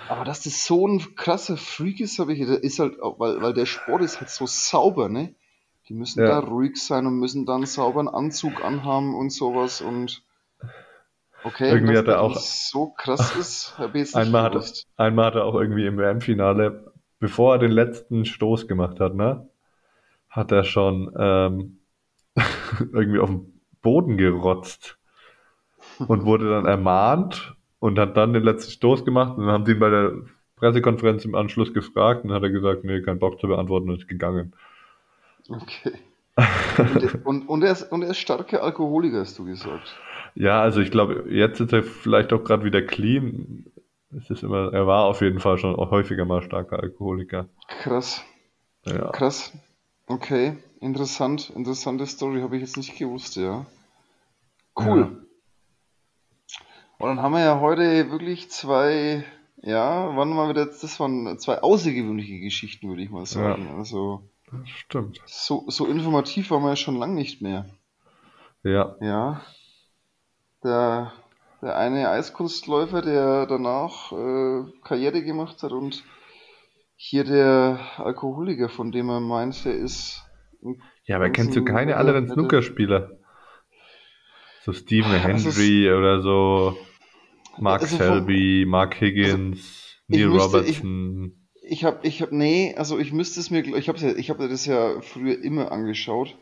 [0.08, 3.66] Aber dass das so ein krasser Freak ist, habe ich, ist halt, weil, weil der
[3.66, 5.34] Sport ist halt so sauber, ne?
[5.88, 6.26] Die müssen Ja.
[6.26, 10.22] da ruhig sein und müssen dann einen sauberen Anzug anhaben und sowas und
[11.44, 15.34] okay, Irgendwie hat er auch- so krass ist, habe ich jetzt Einmal hat, einmal hat
[15.36, 19.48] er auch irgendwie im WM-Finale, bevor er den letzten Stoß gemacht hat, ne,
[20.36, 21.78] hat er schon ähm,
[22.92, 24.98] irgendwie auf den Boden gerotzt
[25.98, 29.72] und wurde dann ermahnt und hat dann den letzten Stoß gemacht und dann haben sie
[29.72, 30.12] ihn bei der
[30.56, 34.08] Pressekonferenz im Anschluss gefragt und hat er gesagt, nee, kein Bock zu beantworten und ist
[34.08, 34.54] gegangen.
[35.48, 35.92] Okay.
[36.78, 39.96] Und, und, und, er ist, und er ist starker Alkoholiker, hast du gesagt.
[40.34, 43.64] Ja, also ich glaube, jetzt ist er vielleicht auch gerade wieder clean.
[44.16, 47.48] Es ist immer, er war auf jeden Fall schon häufiger mal starker Alkoholiker.
[47.68, 48.22] Krass,
[48.84, 49.10] Ja.
[49.10, 49.52] krass.
[50.08, 53.66] Okay, interessant, interessante Story, habe ich jetzt nicht gewusst, ja.
[54.78, 55.00] Cool.
[55.00, 55.26] Ja.
[56.98, 59.24] Und dann haben wir ja heute wirklich zwei,
[59.62, 63.68] ja, wann mal wieder, das waren zwei außergewöhnliche Geschichten, würde ich mal sagen.
[63.76, 65.20] Also, Das stimmt.
[65.26, 67.66] so, so informativ waren wir ja schon lang nicht mehr.
[68.62, 68.96] Ja.
[69.00, 69.42] Ja.
[70.64, 71.12] Der,
[71.62, 76.02] der eine Eiskunstläufer, der danach äh, Karriere gemacht hat und
[76.96, 80.22] hier der Alkoholiker, von dem er meint, der ist.
[81.04, 83.18] Ja, aber kennst du ein keine anderen Snookerspieler?
[84.64, 86.76] So Stephen ist- Hendry oder so,
[87.58, 91.32] Mark Also von- Selby, Mark Higgins, ich Neil müsste- Robertson.
[91.68, 94.66] Ich habe, ich habe, nee, also ich müsste es mir, ich habe ich habe das
[94.66, 96.36] ja früher immer angeschaut,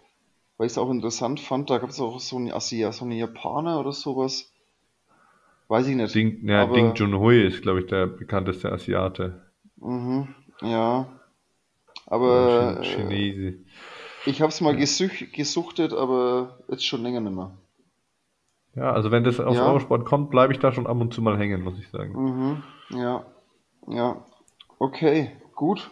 [0.58, 1.70] weil ich es auch interessant fand.
[1.70, 4.52] Da gab es auch so einen Asia, so einen Japaner oder sowas.
[5.68, 6.14] Weiß ich nicht.
[6.14, 9.42] Ding, ja, Ding Junhui ist, glaube ich, der bekannteste Asiate.
[9.76, 10.28] Mhm,
[10.62, 11.06] ja.
[12.06, 13.58] Aber äh, Chinese.
[14.26, 17.52] ich habe es mal gesuch, gesuchtet, aber jetzt schon länger nicht mehr.
[18.74, 19.66] Ja, also wenn das auf Ja.
[19.66, 22.12] Eurosport kommt, bleibe ich da schon ab und zu mal hängen, muss ich sagen.
[22.90, 23.24] Mhm, ja,
[23.88, 24.24] ja.
[24.78, 25.90] Okay, gut.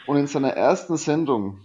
[0.06, 1.60] Und in seiner ersten Sendung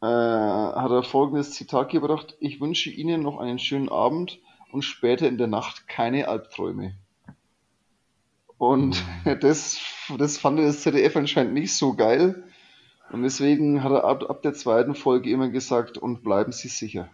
[0.00, 2.36] äh, hat er folgendes Zitat gebracht.
[2.38, 4.38] Ich wünsche Ihnen noch einen schönen Abend
[4.70, 6.94] und später in der Nacht keine Albträume.
[8.58, 9.38] Und mhm.
[9.40, 9.80] das,
[10.18, 12.44] das fand das ZDF anscheinend nicht so geil.
[13.12, 17.08] Und deswegen hat er ab, ab der zweiten Folge immer gesagt, und bleiben Sie sicher.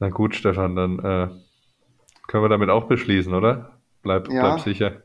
[0.00, 1.28] Na gut, Stefan, dann äh,
[2.26, 3.78] können wir damit auch beschließen, oder?
[4.02, 5.02] Bleib, ja, bleib sicher.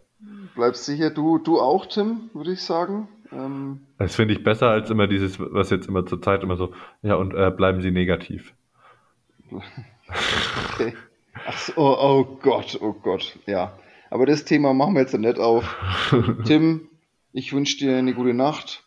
[0.55, 1.11] Bleib sicher.
[1.11, 3.07] Du, du auch, Tim, würde ich sagen.
[3.31, 6.73] Ähm, das finde ich besser als immer dieses, was jetzt immer zur Zeit immer so,
[7.03, 8.53] ja, und äh, bleiben Sie negativ.
[9.51, 10.93] okay.
[11.47, 13.73] Ach so, oh, oh Gott, oh Gott, ja.
[14.09, 15.75] Aber das Thema machen wir jetzt nicht auf.
[16.45, 16.87] Tim,
[17.33, 18.83] ich wünsche dir eine gute Nacht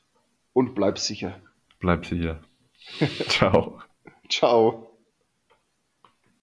[0.56, 1.38] und bleib sicher.
[1.80, 2.40] Bleib sicher.
[3.28, 3.78] Ciao.
[4.30, 4.95] Ciao.